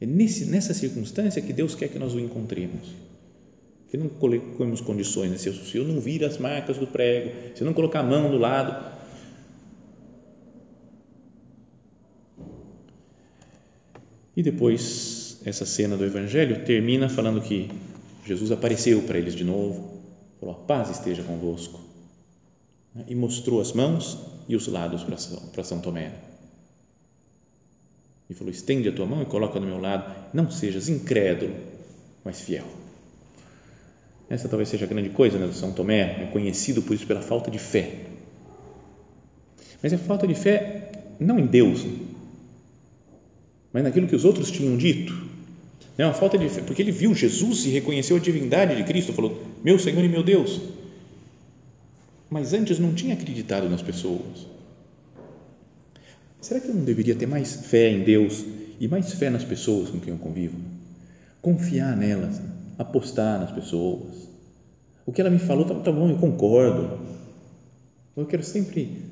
É 0.00 0.06
nesse, 0.06 0.46
nessa 0.46 0.74
circunstância 0.74 1.40
que 1.40 1.52
Deus 1.52 1.74
quer 1.74 1.88
que 1.88 1.98
nós 1.98 2.14
o 2.14 2.20
encontremos. 2.20 2.88
Que 3.88 3.96
não 3.96 4.08
colocamos 4.08 4.80
condições, 4.80 5.30
né? 5.30 5.38
se 5.38 5.76
eu 5.76 5.84
não 5.84 6.00
vir 6.00 6.24
as 6.24 6.38
marcas 6.38 6.78
do 6.78 6.86
prego, 6.86 7.30
se 7.54 7.62
eu 7.62 7.66
não 7.66 7.74
colocar 7.74 8.00
a 8.00 8.02
mão 8.02 8.30
do 8.30 8.38
lado, 8.38 8.92
E 14.36 14.42
depois, 14.42 15.38
essa 15.44 15.66
cena 15.66 15.96
do 15.96 16.04
Evangelho 16.04 16.64
termina 16.64 17.08
falando 17.08 17.40
que 17.40 17.70
Jesus 18.24 18.50
apareceu 18.50 19.02
para 19.02 19.18
eles 19.18 19.34
de 19.34 19.44
novo, 19.44 20.00
falou: 20.40 20.54
A 20.54 20.58
paz 20.58 20.90
esteja 20.90 21.22
convosco. 21.22 21.80
E 23.08 23.14
mostrou 23.14 23.60
as 23.60 23.72
mãos 23.72 24.18
e 24.46 24.54
os 24.54 24.66
lados 24.66 25.02
para 25.02 25.64
São, 25.64 25.80
Tomé. 25.80 26.12
E 28.28 28.34
falou: 28.34 28.52
Estende 28.52 28.88
a 28.88 28.92
tua 28.92 29.06
mão 29.06 29.22
e 29.22 29.26
coloca 29.26 29.58
do 29.58 29.66
meu 29.66 29.80
lado. 29.80 30.14
Não 30.32 30.50
sejas 30.50 30.88
incrédulo, 30.88 31.54
mas 32.24 32.40
fiel. 32.40 32.66
Essa 34.28 34.48
talvez 34.48 34.68
seja 34.68 34.84
a 34.86 34.88
grande 34.88 35.10
coisa 35.10 35.38
né, 35.38 35.46
do 35.46 35.52
São 35.52 35.72
Tomé, 35.72 36.22
é 36.22 36.30
conhecido 36.32 36.80
por 36.82 36.94
isso 36.94 37.06
pela 37.06 37.20
falta 37.20 37.50
de 37.50 37.58
fé. 37.58 38.06
Mas 39.82 39.92
é 39.92 39.98
falta 39.98 40.26
de 40.26 40.34
fé 40.34 40.90
não 41.18 41.38
em 41.38 41.46
Deus, 41.46 41.84
mas 43.72 43.82
naquilo 43.82 44.06
que 44.06 44.16
os 44.16 44.24
outros 44.24 44.50
tinham 44.50 44.76
dito. 44.76 45.32
É 45.96 46.04
uma 46.04 46.14
falta 46.14 46.38
de 46.38 46.48
fé, 46.48 46.62
porque 46.62 46.82
ele 46.82 46.92
viu 46.92 47.14
Jesus 47.14 47.64
e 47.66 47.70
reconheceu 47.70 48.16
a 48.16 48.20
divindade 48.20 48.76
de 48.76 48.84
Cristo, 48.84 49.12
falou: 49.12 49.42
Meu 49.62 49.78
Senhor 49.78 50.04
e 50.04 50.08
meu 50.08 50.22
Deus. 50.22 50.60
Mas 52.30 52.52
antes 52.54 52.78
não 52.78 52.94
tinha 52.94 53.14
acreditado 53.14 53.68
nas 53.68 53.82
pessoas. 53.82 54.46
Será 56.40 56.60
que 56.60 56.68
eu 56.68 56.74
não 56.74 56.82
deveria 56.82 57.14
ter 57.14 57.26
mais 57.26 57.54
fé 57.66 57.90
em 57.90 58.02
Deus 58.02 58.44
e 58.80 58.88
mais 58.88 59.12
fé 59.12 59.30
nas 59.30 59.44
pessoas 59.44 59.90
com 59.90 60.00
quem 60.00 60.12
eu 60.12 60.18
convivo? 60.18 60.56
Confiar 61.40 61.96
nelas, 61.96 62.40
apostar 62.78 63.38
nas 63.38 63.52
pessoas. 63.52 64.28
O 65.04 65.12
que 65.12 65.20
ela 65.20 65.30
me 65.30 65.38
falou, 65.38 65.64
tá, 65.64 65.74
tá 65.74 65.92
bom, 65.92 66.08
eu 66.08 66.16
concordo. 66.16 66.98
Eu 68.16 68.26
quero 68.26 68.42
sempre 68.42 69.02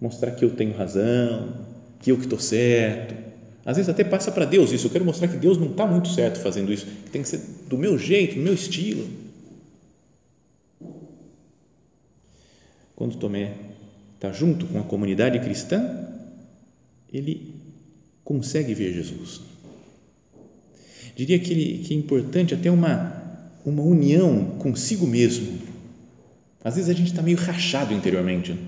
mostrar 0.00 0.30
que 0.30 0.44
eu 0.44 0.50
tenho 0.50 0.76
razão, 0.76 1.66
que 2.00 2.12
eu 2.12 2.16
que 2.16 2.24
estou 2.24 2.38
certo 2.38 3.27
às 3.68 3.76
vezes 3.76 3.90
até 3.90 4.02
passa 4.02 4.32
para 4.32 4.46
Deus 4.46 4.72
isso. 4.72 4.86
Eu 4.86 4.90
quero 4.90 5.04
mostrar 5.04 5.28
que 5.28 5.36
Deus 5.36 5.58
não 5.58 5.66
está 5.70 5.86
muito 5.86 6.08
certo 6.08 6.40
fazendo 6.40 6.72
isso, 6.72 6.86
tem 7.12 7.20
que 7.20 7.28
ser 7.28 7.42
do 7.68 7.76
meu 7.76 7.98
jeito, 7.98 8.36
do 8.36 8.40
meu 8.40 8.54
estilo. 8.54 9.06
Quando 12.96 13.18
Tomé 13.18 13.52
está 14.14 14.32
junto 14.32 14.64
com 14.64 14.78
a 14.78 14.84
comunidade 14.84 15.38
cristã, 15.40 15.86
ele 17.12 17.56
consegue 18.24 18.72
ver 18.72 18.94
Jesus. 18.94 19.42
Diria 21.14 21.38
que, 21.38 21.52
ele, 21.52 21.84
que 21.84 21.92
é 21.92 21.96
importante 21.98 22.54
até 22.54 22.70
uma, 22.70 23.22
uma 23.66 23.82
união 23.82 24.46
consigo 24.60 25.06
mesmo. 25.06 25.58
Às 26.64 26.76
vezes 26.76 26.88
a 26.88 26.94
gente 26.94 27.08
está 27.08 27.20
meio 27.20 27.36
rachado 27.36 27.92
interiormente, 27.92 28.58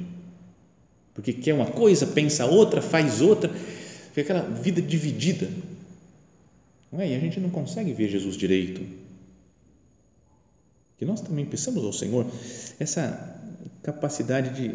porque 1.14 1.32
quer 1.32 1.54
uma 1.54 1.66
coisa, 1.66 2.06
pensa 2.06 2.44
outra, 2.44 2.82
faz 2.82 3.22
outra, 3.22 3.50
foi 4.12 4.22
aquela 4.22 4.42
vida 4.42 4.80
dividida. 4.82 5.48
Não 6.90 7.00
é? 7.00 7.10
E 7.10 7.14
a 7.14 7.20
gente 7.20 7.38
não 7.38 7.50
consegue 7.50 7.92
ver 7.92 8.08
Jesus 8.08 8.36
direito. 8.36 8.84
Que 10.98 11.04
nós 11.04 11.20
também 11.20 11.46
pensamos 11.46 11.84
ao 11.84 11.92
Senhor 11.92 12.26
essa 12.78 13.40
capacidade 13.82 14.54
de, 14.54 14.74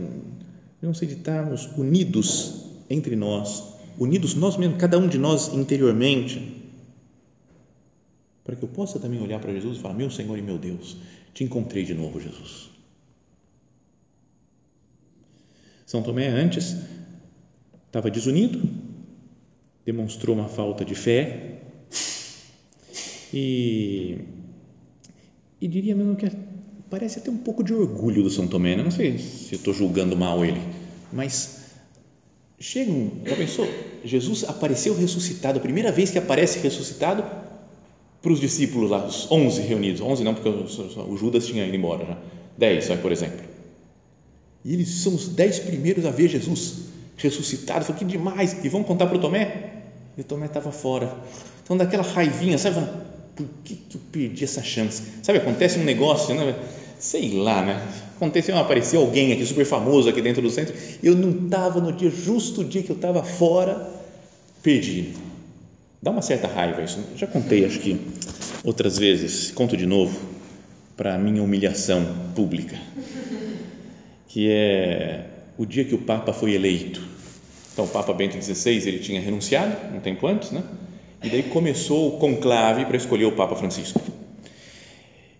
não 0.82 0.94
sei, 0.94 1.08
de 1.08 1.16
estarmos 1.16 1.66
unidos 1.78 2.66
entre 2.90 3.16
nós, 3.16 3.64
unidos 3.98 4.34
nós 4.34 4.58
mesmos, 4.58 4.80
cada 4.80 4.98
um 4.98 5.08
de 5.08 5.18
nós 5.18 5.54
interiormente, 5.54 6.64
para 8.44 8.56
que 8.56 8.64
eu 8.64 8.70
possa 8.70 9.00
também 9.00 9.22
olhar 9.22 9.40
para 9.40 9.54
Jesus 9.54 9.78
e 9.78 9.82
falar: 9.82 9.94
Meu 9.94 10.10
Senhor 10.10 10.38
e 10.38 10.42
meu 10.42 10.58
Deus, 10.58 10.98
te 11.34 11.44
encontrei 11.44 11.84
de 11.84 11.94
novo, 11.94 12.20
Jesus. 12.20 12.70
São 15.86 16.02
Tomé 16.02 16.28
antes 16.28 16.76
estava 17.88 18.10
desunido, 18.10 18.68
demonstrou 19.86 20.36
uma 20.36 20.48
falta 20.48 20.84
de 20.84 20.96
fé. 20.96 21.60
E, 23.34 24.18
e 25.62 25.68
diria 25.68 25.96
mesmo 25.96 26.16
que 26.16 26.30
parece 26.90 27.20
até 27.20 27.30
um 27.30 27.38
pouco 27.38 27.64
de 27.64 27.74
orgulho 27.74 28.24
do 28.24 28.30
São 28.30 28.48
Tomé, 28.48 28.76
né? 28.76 28.84
não 28.84 28.92
sei 28.92 29.18
se 29.18 29.54
eu 29.54 29.58
estou 29.58 29.74
julgando 29.74 30.16
mal 30.16 30.46
ele, 30.46 30.62
mas 31.12 31.66
chega 32.60 32.92
um, 32.92 33.12
já 33.26 33.36
pensou, 33.36 33.68
Jesus 34.04 34.46
apareceu 34.46 34.96
ressuscitado, 34.96 35.60
a 35.60 35.62
primeira 35.62 35.92
vez 35.92 36.12
que 36.12 36.18
aparece 36.18 36.60
ressuscitado 36.60 37.26
para 38.22 38.32
os 38.32 38.40
discípulos 38.40 38.90
lá, 38.90 39.06
os 39.06 39.30
11 39.30 39.62
reunidos, 39.64 40.02
11 40.02 40.24
não, 40.24 40.34
porque 40.34 40.48
o 40.48 41.18
Judas 41.18 41.46
tinha 41.46 41.66
ido 41.66 41.76
embora 41.76 42.06
já, 42.06 42.18
10, 42.58 42.88
por 43.02 43.12
exemplo, 43.12 43.46
e 44.64 44.74
eles 44.74 44.90
são 44.90 45.14
os 45.14 45.28
10 45.28 45.60
primeiros 45.60 46.06
a 46.06 46.12
ver 46.12 46.30
Jesus 46.30 46.86
ressuscitado, 47.18 47.86
falou 47.86 48.00
que 48.00 48.06
demais, 48.06 48.64
e 48.64 48.70
vão 48.70 48.84
contar 48.84 49.08
para 49.08 49.18
o 49.18 49.22
Tomé, 49.22 49.75
e 50.18 50.22
o 50.22 50.24
Tomé 50.24 50.46
estava 50.46 50.72
fora. 50.72 51.14
Então, 51.64 51.76
daquela 51.76 52.04
raivinha, 52.04 52.58
sabe? 52.58 52.86
Por 53.36 53.48
que, 53.64 53.76
que 53.76 53.98
eu 53.98 54.02
perdi 54.12 54.44
essa 54.44 54.64
chance? 54.64 55.04
Sabe, 55.22 55.40
acontece 55.40 55.80
um 55.80 55.84
negócio, 55.84 56.34
né? 56.34 56.56
sei 57.00 57.34
lá, 57.34 57.62
né? 57.62 57.82
Aconteceu, 58.16 58.58
apareceu 58.58 59.02
alguém 59.02 59.34
aqui 59.34 59.46
super 59.46 59.66
famoso 59.66 60.10
aqui 60.10 60.22
dentro 60.22 60.42
do 60.42 60.50
centro, 60.50 60.74
eu 61.04 61.16
não 61.16 61.46
estava 61.46 61.80
no 61.82 61.92
dia, 61.92 62.10
justo 62.10 62.62
o 62.62 62.64
dia 62.64 62.82
que 62.82 62.90
eu 62.90 62.96
estava 62.96 63.24
fora, 63.24 63.90
perdi. 64.64 65.14
Dá 66.02 66.12
uma 66.12 66.22
certa 66.22 66.48
raiva 66.48 66.82
isso. 66.82 67.00
Já 67.16 67.28
contei, 67.28 67.66
acho 67.66 67.80
que 67.80 68.00
outras 68.64 68.98
vezes, 68.98 69.52
conto 69.52 69.76
de 69.76 69.86
novo, 69.86 70.18
para 70.96 71.16
a 71.16 71.18
minha 71.18 71.44
humilhação 71.44 72.06
pública, 72.34 72.78
que 74.28 74.50
é 74.50 75.26
o 75.58 75.66
dia 75.66 75.84
que 75.84 75.96
o 75.96 76.00
Papa 76.00 76.32
foi 76.32 76.54
eleito 76.54 77.15
então, 77.76 77.84
o 77.84 77.90
Papa 77.90 78.14
Bento 78.14 78.42
XVI 78.42 78.88
ele 78.88 79.00
tinha 79.00 79.20
renunciado 79.20 79.76
um 79.94 80.00
tempo 80.00 80.26
antes, 80.26 80.50
né? 80.50 80.64
E 81.22 81.28
daí 81.28 81.44
começou 81.44 82.08
o 82.08 82.12
conclave 82.20 82.86
para 82.86 82.96
escolher 82.96 83.26
o 83.26 83.34
Papa 83.34 83.54
Francisco. 83.54 84.00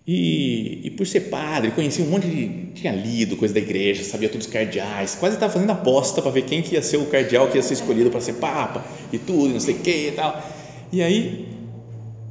E, 0.06 0.82
e, 0.84 0.90
por 0.90 1.06
ser 1.06 1.30
padre, 1.30 1.70
conhecia 1.70 2.04
um 2.04 2.08
monte 2.08 2.26
de. 2.26 2.72
tinha 2.74 2.92
lido 2.92 3.38
coisa 3.38 3.54
da 3.54 3.60
igreja, 3.60 4.04
sabia 4.04 4.28
todos 4.28 4.46
os 4.46 4.52
cardeais, 4.52 5.14
quase 5.14 5.36
estava 5.36 5.50
fazendo 5.50 5.70
aposta 5.70 6.20
para 6.20 6.30
ver 6.30 6.42
quem 6.42 6.60
que 6.60 6.74
ia 6.74 6.82
ser 6.82 6.98
o 6.98 7.06
cardeal 7.06 7.48
que 7.48 7.56
ia 7.56 7.62
ser 7.62 7.72
escolhido 7.72 8.10
para 8.10 8.20
ser 8.20 8.34
Papa 8.34 8.84
e 9.10 9.16
tudo, 9.16 9.54
não 9.54 9.60
sei 9.60 9.76
o 9.76 9.78
que 9.78 10.08
e 10.08 10.12
tal. 10.12 10.46
E 10.92 11.02
aí 11.02 11.48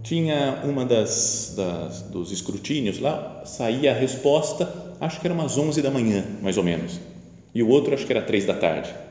tinha 0.04 0.62
uma 0.64 0.86
das, 0.86 1.56
das, 1.58 2.04
dos 2.04 2.32
escrutínios 2.32 3.00
lá, 3.00 3.42
saía 3.44 3.90
a 3.90 3.96
resposta, 3.96 4.72
acho 5.02 5.20
que 5.20 5.26
era 5.26 5.34
umas 5.34 5.58
11 5.58 5.82
da 5.82 5.90
manhã, 5.90 6.24
mais 6.44 6.58
ou 6.58 6.64
menos, 6.64 7.00
e 7.56 7.64
o 7.64 7.70
outro 7.70 7.96
acho 7.96 8.06
que 8.06 8.14
era 8.14 8.22
3 8.22 8.46
da 8.46 8.54
tarde. 8.54 9.05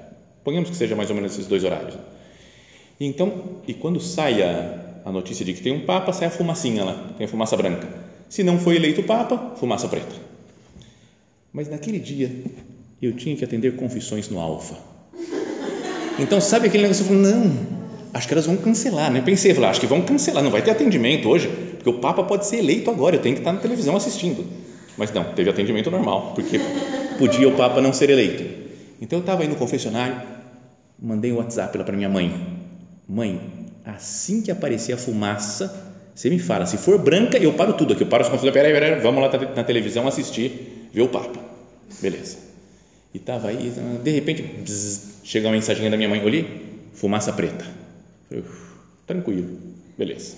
Ponhamos 0.45 0.71
que 0.71 0.77
seja 0.77 0.95
mais 0.95 1.09
ou 1.11 1.17
menos 1.17 1.33
esses 1.33 1.47
dois 1.47 1.65
horários. 1.65 1.95
Então, 3.01 3.33
e 3.67 3.75
quando 3.75 3.99
sai 3.99 4.43
a, 4.43 5.01
a 5.05 5.11
notícia 5.11 5.45
de 5.45 5.53
que 5.53 5.63
tem 5.63 5.73
um 5.73 5.85
Papa, 5.85 6.13
sai 6.13 6.29
a 6.29 6.31
fumacinha 6.31 6.85
lá, 6.85 7.11
tem 7.17 7.25
a 7.25 7.29
fumaça 7.29 7.57
branca. 7.57 7.89
Se 8.29 8.43
não 8.43 8.59
foi 8.59 8.77
eleito 8.77 9.03
Papa, 9.03 9.57
fumaça 9.57 9.89
preta. 9.89 10.15
Mas 11.53 11.69
naquele 11.69 11.99
dia, 11.99 12.31
eu 13.01 13.13
tinha 13.13 13.35
que 13.37 13.45
atender 13.45 13.77
confissões 13.77 14.29
no 14.29 14.39
Alfa. 14.39 14.77
Então, 16.19 16.41
sabe 16.41 16.69
aquele 16.69 16.83
negócio? 16.85 17.03
Eu 17.03 17.07
falei, 17.07 17.23
não, 17.23 17.53
acho 18.13 18.29
que 18.29 18.35
elas 18.35 18.47
vão 18.47 18.57
cancelar, 18.57 19.11
né? 19.11 19.21
Pensei, 19.21 19.55
falei, 19.55 19.71
acho 19.71 19.81
que 19.81 19.87
vão 19.87 20.03
cancelar, 20.03 20.43
não 20.43 20.51
vai 20.51 20.63
ter 20.63 20.71
atendimento 20.71 21.29
hoje, 21.29 21.49
porque 21.49 21.89
o 21.89 21.95
Papa 21.95 22.23
pode 22.23 22.47
ser 22.47 22.59
eleito 22.59 22.91
agora, 22.91 23.17
eu 23.17 23.21
tenho 23.21 23.35
que 23.35 23.41
estar 23.41 23.53
na 23.53 23.59
televisão 23.59 23.97
assistindo. 23.97 24.45
Mas 24.97 25.13
não, 25.13 25.25
teve 25.25 25.51
atendimento 25.51 25.91
normal, 25.91 26.33
porque 26.35 26.61
podia 27.19 27.49
o 27.49 27.53
Papa 27.53 27.81
não 27.81 27.93
ser 27.93 28.11
eleito. 28.11 28.45
Então 29.01 29.19
eu 29.19 29.21
estava 29.21 29.43
aí 29.43 29.49
no 29.49 29.57
confessionário, 29.57 30.34
mandei 30.99 31.33
um 31.33 31.37
WhatsApp 31.37 31.77
lá 31.77 31.85
para 31.85 31.97
minha 31.97 32.09
mãe. 32.09 32.33
Mãe, 33.09 33.41
assim 33.85 34.43
que 34.43 34.51
aparecer 34.51 34.93
a 34.93 34.97
fumaça, 34.97 35.93
você 36.15 36.31
me 36.31 36.39
fala. 36.39 36.67
Se 36.67 36.77
for 36.77 36.99
branca, 36.99 37.37
eu 37.39 37.53
paro 37.55 37.75
tudo 37.75 37.93
aqui. 37.93 38.03
Eu 38.03 38.09
paro 38.09 38.23
os 38.23 38.29
computadores. 38.29 38.55
Peraí, 38.55 38.73
peraí, 38.73 39.01
vamos 39.01 39.23
lá 39.23 39.31
na 39.55 39.65
televisão 39.65 40.07
assistir, 40.07 40.89
ver 40.93 41.03
o 41.03 41.09
Papa. 41.09 41.41
Beleza. 42.01 42.39
E 43.13 43.19
estava 43.19 43.49
aí, 43.49 43.73
de 44.03 44.11
repente, 44.11 44.43
bzz, 44.43 45.21
chega 45.23 45.47
uma 45.47 45.55
mensagem 45.55 45.89
da 45.91 45.97
minha 45.97 46.09
mãe. 46.09 46.25
Olhei, 46.25 46.81
fumaça 46.95 47.33
preta. 47.33 47.65
Falei, 48.29 48.45
tranquilo, 49.07 49.59
beleza. 49.97 50.37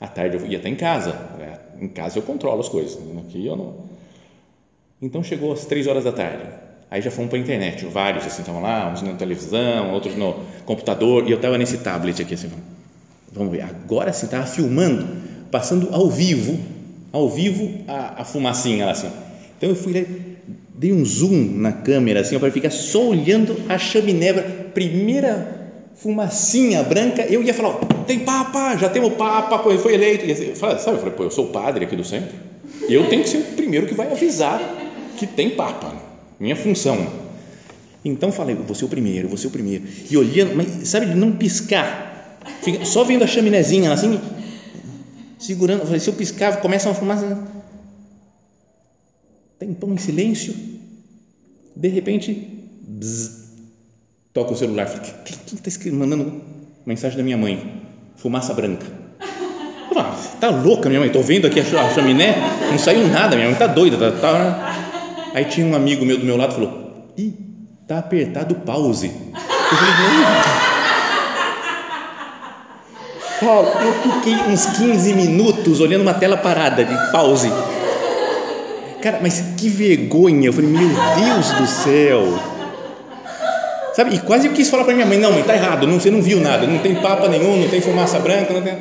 À 0.00 0.06
tarde 0.06 0.36
eu 0.36 0.46
ia 0.46 0.58
até 0.58 0.68
em 0.68 0.76
casa. 0.76 1.10
É, 1.40 1.84
em 1.84 1.88
casa 1.88 2.18
eu 2.18 2.22
controlo 2.22 2.60
as 2.60 2.68
coisas. 2.68 2.98
Aqui 3.18 3.46
eu 3.46 3.56
não. 3.56 3.88
Então 5.00 5.22
chegou 5.22 5.52
às 5.52 5.64
três 5.64 5.86
horas 5.86 6.04
da 6.04 6.12
tarde. 6.12 6.44
Aí 6.90 7.02
já 7.02 7.10
fomos 7.10 7.28
para 7.28 7.38
a 7.38 7.42
internet, 7.42 7.84
vários 7.84 8.26
assim, 8.26 8.40
estavam 8.40 8.62
lá, 8.62 8.90
uns 8.90 9.02
na 9.02 9.12
televisão, 9.12 9.92
outros 9.92 10.16
no 10.16 10.36
computador, 10.64 11.28
e 11.28 11.30
eu 11.30 11.36
estava 11.36 11.58
nesse 11.58 11.78
tablet 11.78 12.22
aqui 12.22 12.32
assim, 12.32 12.48
vamos 13.30 13.52
ver, 13.52 13.60
agora 13.60 14.10
sim, 14.12 14.24
estava 14.24 14.46
filmando, 14.46 15.06
passando 15.50 15.90
ao 15.92 16.08
vivo, 16.08 16.58
ao 17.12 17.28
vivo 17.28 17.70
a, 17.86 18.22
a 18.22 18.24
fumacinha 18.24 18.86
lá 18.86 18.92
assim. 18.92 19.10
Então 19.58 19.68
eu 19.68 19.76
fui 19.76 19.92
lá, 19.92 20.06
dei 20.74 20.92
um 20.92 21.04
zoom 21.04 21.52
na 21.56 21.72
câmera 21.72 22.20
assim, 22.20 22.38
para 22.38 22.50
ficar 22.50 22.70
só 22.70 23.08
olhando 23.08 23.54
a 23.68 23.76
chaminé, 23.76 24.32
primeira 24.32 25.58
fumacinha 25.96 26.82
branca, 26.84 27.22
eu 27.22 27.42
ia 27.42 27.52
falar, 27.52 27.74
tem 28.06 28.20
papa, 28.20 28.76
já 28.76 28.88
temos 28.88 29.12
papa, 29.14 29.58
foi 29.58 29.92
eleito. 29.92 30.24
E 30.24 30.56
sabe, 30.56 30.74
eu 30.74 30.98
falei, 30.98 31.14
pô, 31.14 31.24
eu 31.24 31.30
sou 31.30 31.46
o 31.46 31.48
padre 31.48 31.84
aqui 31.84 31.96
do 31.96 32.04
centro, 32.04 32.34
eu 32.88 33.08
tenho 33.08 33.22
que 33.22 33.28
ser 33.28 33.38
o 33.38 33.44
primeiro 33.56 33.86
que 33.86 33.94
vai 33.94 34.10
avisar 34.10 34.60
que 35.18 35.26
tem 35.26 35.50
papa, 35.50 36.07
minha 36.38 36.56
função. 36.56 37.28
Então 38.04 38.30
falei, 38.30 38.54
vou 38.54 38.74
ser 38.74 38.84
o 38.84 38.88
primeiro, 38.88 39.28
vou 39.28 39.36
ser 39.36 39.48
o 39.48 39.50
primeiro. 39.50 39.84
E 40.10 40.16
olhando, 40.16 40.54
mas 40.54 40.88
sabe, 40.88 41.06
de 41.06 41.14
não 41.14 41.32
piscar, 41.32 42.38
só 42.84 43.04
vendo 43.04 43.24
a 43.24 43.26
chaminézinha 43.26 43.92
assim, 43.92 44.20
segurando, 45.38 45.84
falei, 45.84 46.00
se 46.00 46.08
eu 46.08 46.14
piscar, 46.14 46.60
começa 46.60 46.88
uma 46.88 46.94
fumaça. 46.94 47.46
Tempão 49.58 49.92
em 49.92 49.98
silêncio, 49.98 50.54
de 51.74 51.88
repente, 51.88 52.32
bzz, 52.82 53.48
toca 54.32 54.52
o 54.52 54.56
celular, 54.56 54.86
falei, 54.86 55.12
quem 55.24 55.58
está 55.64 55.90
mandando 55.90 56.40
mensagem 56.86 57.18
da 57.18 57.24
minha 57.24 57.36
mãe? 57.36 57.82
Fumaça 58.16 58.54
branca. 58.54 58.86
Falei, 59.92 60.12
tá 60.40 60.50
louca 60.50 60.88
minha 60.88 61.00
mãe, 61.00 61.08
estou 61.08 61.22
vendo 61.22 61.48
aqui 61.48 61.58
a 61.58 61.64
chaminé, 61.64 62.36
não 62.70 62.78
saiu 62.78 63.08
nada, 63.08 63.34
minha 63.34 63.48
mãe 63.48 63.54
está 63.54 63.66
doida, 63.66 63.98
tá, 63.98 64.12
tá. 64.12 64.77
Aí 65.38 65.44
tinha 65.44 65.64
um 65.64 65.76
amigo 65.76 66.04
meu 66.04 66.18
do 66.18 66.26
meu 66.26 66.36
lado, 66.36 66.52
falou, 66.52 67.12
ih, 67.16 67.32
tá 67.86 68.00
apertado 68.00 68.56
o 68.56 68.58
pause. 68.58 69.06
Eu 69.06 69.76
falei, 69.78 69.94
Cara, 73.38 73.84
eu 73.84 73.92
fiquei 74.02 74.34
uns 74.52 74.66
15 74.66 75.14
minutos 75.14 75.78
olhando 75.78 76.02
uma 76.02 76.14
tela 76.14 76.36
parada 76.36 76.84
de 76.84 77.12
pause. 77.12 77.48
Cara, 79.00 79.20
mas 79.22 79.40
que 79.56 79.68
vergonha. 79.68 80.48
Eu 80.48 80.52
falei, 80.52 80.70
meu 80.70 80.88
Deus 80.88 81.52
do 81.52 81.66
céu. 81.68 82.36
Sabe? 83.94 84.16
E 84.16 84.18
quase 84.18 84.48
eu 84.48 84.52
quis 84.52 84.68
falar 84.68 84.82
para 84.82 84.94
minha 84.94 85.06
mãe: 85.06 85.18
não, 85.18 85.30
mãe, 85.30 85.42
está 85.42 85.54
errado, 85.54 85.86
não, 85.86 86.00
você 86.00 86.10
não 86.10 86.20
viu 86.20 86.40
nada, 86.40 86.66
não 86.66 86.80
tem 86.80 86.96
papa 86.96 87.28
nenhum, 87.28 87.58
não 87.58 87.68
tem 87.68 87.80
fumaça 87.80 88.18
branca, 88.18 88.52
não 88.52 88.62
tem. 88.62 88.76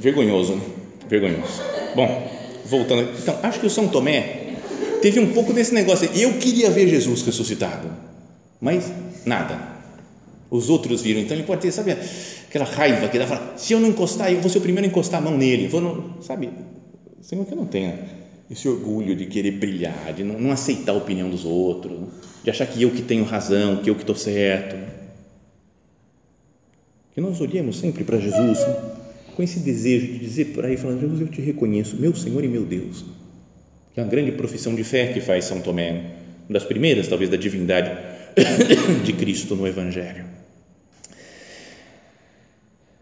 Vergonhoso, 0.00 0.54
né? 0.54 0.62
Vergonhoso. 1.08 1.62
Bom, 1.94 2.28
voltando. 2.64 3.08
Então, 3.16 3.38
acho 3.44 3.60
que 3.60 3.66
o 3.68 3.70
São 3.70 3.86
Tomé 3.86 4.45
teve 5.00 5.20
um 5.20 5.32
pouco 5.32 5.52
desse 5.52 5.72
negócio. 5.72 6.08
Eu 6.14 6.34
queria 6.34 6.70
ver 6.70 6.88
Jesus 6.88 7.22
ressuscitado, 7.22 7.88
mas 8.60 8.90
nada. 9.24 9.76
Os 10.50 10.70
outros 10.70 11.02
viram, 11.02 11.20
então 11.20 11.36
ele 11.36 11.44
pode 11.44 11.62
ter, 11.62 11.72
sabe, 11.72 11.96
aquela 12.48 12.64
raiva 12.64 13.08
que 13.08 13.18
dá, 13.18 13.26
fala, 13.26 13.54
se 13.56 13.72
eu 13.72 13.80
não 13.80 13.88
encostar, 13.88 14.32
eu 14.32 14.40
vou 14.40 14.48
ser 14.48 14.58
o 14.58 14.60
primeiro 14.60 14.86
a 14.86 14.90
encostar 14.90 15.20
a 15.20 15.24
mão 15.24 15.36
nele. 15.36 15.66
Vou, 15.66 15.80
não, 15.80 16.22
sabe, 16.22 16.50
Senhor, 17.20 17.44
que 17.44 17.52
eu 17.52 17.56
não 17.56 17.66
tenha 17.66 17.98
esse 18.50 18.68
orgulho 18.68 19.16
de 19.16 19.26
querer 19.26 19.52
brilhar, 19.52 20.12
de 20.14 20.22
não, 20.22 20.38
não 20.38 20.52
aceitar 20.52 20.92
a 20.92 20.94
opinião 20.94 21.28
dos 21.28 21.44
outros, 21.44 21.98
de 22.44 22.50
achar 22.50 22.66
que 22.66 22.80
eu 22.80 22.90
que 22.90 23.02
tenho 23.02 23.24
razão, 23.24 23.78
que 23.78 23.90
eu 23.90 23.94
que 23.94 24.02
estou 24.02 24.14
certo. 24.14 24.76
Que 27.12 27.20
nós 27.20 27.40
olhemos 27.40 27.78
sempre 27.78 28.04
para 28.04 28.18
Jesus 28.18 28.58
com 29.34 29.42
esse 29.42 29.58
desejo 29.60 30.06
de 30.06 30.18
dizer 30.18 30.46
para 30.46 30.68
ele, 30.68 30.76
falando, 30.76 31.00
Jesus, 31.00 31.20
eu 31.20 31.28
te 31.28 31.42
reconheço, 31.42 31.96
meu 31.96 32.14
Senhor 32.14 32.42
e 32.44 32.48
meu 32.48 32.64
Deus. 32.64 33.04
Que 33.96 34.00
é 34.00 34.02
uma 34.02 34.10
grande 34.10 34.30
profissão 34.32 34.74
de 34.74 34.84
fé 34.84 35.06
que 35.06 35.22
faz 35.22 35.46
São 35.46 35.62
Tomé, 35.62 35.90
uma 36.46 36.52
das 36.52 36.64
primeiras, 36.64 37.08
talvez, 37.08 37.30
da 37.30 37.36
divindade 37.38 37.90
de 39.02 39.12
Cristo 39.14 39.56
no 39.56 39.66
Evangelho. 39.66 40.26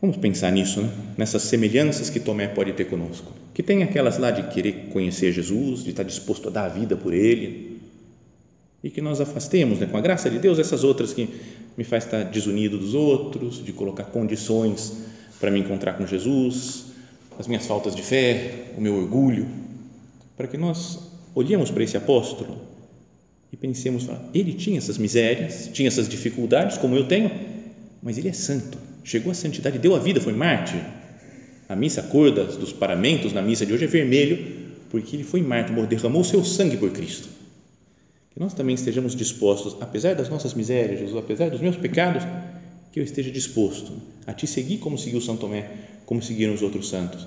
Vamos 0.00 0.16
pensar 0.18 0.52
nisso, 0.52 0.83
né? 0.83 0.90
nessas 1.18 1.42
semelhanças 1.42 2.11
que 2.11 2.20
Tomé 2.20 2.46
pode 2.46 2.74
ter 2.74 2.85
conosco. 2.85 3.33
Que 3.52 3.61
tem 3.61 3.83
aquelas 3.83 4.18
lá 4.18 4.30
de 4.30 4.44
querer 4.54 4.90
conhecer 4.92 5.33
Jesus, 5.33 5.83
de 5.83 5.90
estar 5.90 6.04
disposto 6.04 6.46
a 6.46 6.52
dar 6.52 6.66
a 6.66 6.68
vida 6.68 6.96
por 6.96 7.12
Ele, 7.12 7.80
e 8.80 8.88
que 8.88 9.00
nós 9.00 9.20
afastemos, 9.20 9.80
né, 9.80 9.88
com 9.90 9.96
a 9.96 10.00
graça 10.00 10.30
de 10.30 10.38
Deus, 10.38 10.61
essas 10.61 10.85
outras 10.85 11.12
que 11.12 11.28
me 11.76 11.83
faz 11.83 12.04
estar 12.04 12.22
desunido 12.22 12.78
dos 12.78 12.94
outros, 12.94 13.64
de 13.64 13.72
colocar 13.72 14.04
condições 14.04 14.92
para 15.40 15.50
me 15.50 15.59
encontrar 15.59 15.94
com 15.94 16.07
Jesus, 16.07 16.85
as 17.37 17.48
minhas 17.48 17.66
faltas 17.66 17.96
de 17.96 18.02
fé, 18.02 18.66
o 18.78 18.80
meu 18.80 18.94
orgulho, 18.94 19.63
para 20.37 20.47
que 20.47 20.57
nós 20.57 20.99
olhemos 21.35 21.70
para 21.70 21.85
esse 21.85 21.97
apóstolo 21.97 22.59
e 23.53 23.57
pensemos, 23.57 24.09
ele 24.33 24.53
tinha 24.53 24.79
essas 24.79 24.99
misérias, 24.99 25.70
tinha 25.73 25.88
essas 25.88 26.09
dificuldades, 26.09 26.79
como 26.79 26.97
eu 26.97 27.07
tenho, 27.07 27.31
mas 28.03 28.18
ele 28.18 28.29
é 28.29 28.33
santo 28.33 28.79
chegou 29.05 29.31
à 29.31 29.35
santidade, 29.35 29.79
deu 29.79 29.94
a 29.94 29.99
vida, 29.99 30.20
foi 30.20 30.33
mártir. 30.33 30.81
A 31.68 31.77
missa, 31.77 32.01
a 32.01 32.05
cor 32.05 32.31
dos 32.31 32.73
paramentos 32.73 33.33
na 33.33 33.42
missa 33.42 33.64
de 33.64 33.73
hoje 33.73 33.85
é 33.85 33.87
vermelho, 33.87 34.64
porque 34.90 35.14
ele 35.14 35.25
foi 35.25 35.42
mártir, 35.42 35.87
derramou 35.87 36.23
o 36.23 36.25
seu 36.25 36.42
sangue 36.44 36.79
por 36.79 36.90
Cristo. 36.90 37.29
Que 38.31 38.40
nós 38.40 38.55
também 38.55 38.75
estejamos 38.75 39.14
dispostos, 39.14 39.77
apesar 39.81 40.14
das 40.14 40.29
nossas 40.29 40.55
misérias, 40.55 40.99
Jesus, 40.99 41.16
apesar 41.16 41.51
dos 41.51 41.61
meus 41.61 41.77
pecados, 41.77 42.25
que 42.90 42.99
eu 42.99 43.05
esteja 43.05 43.31
disposto 43.31 43.92
a 44.27 44.33
te 44.33 44.47
seguir 44.47 44.79
como 44.79 44.99
seguiu 44.99 45.20
São 45.20 45.37
Tomé, 45.37 45.70
como 46.07 46.23
seguiram 46.23 46.55
os 46.55 46.62
outros 46.62 46.88
santos, 46.88 47.27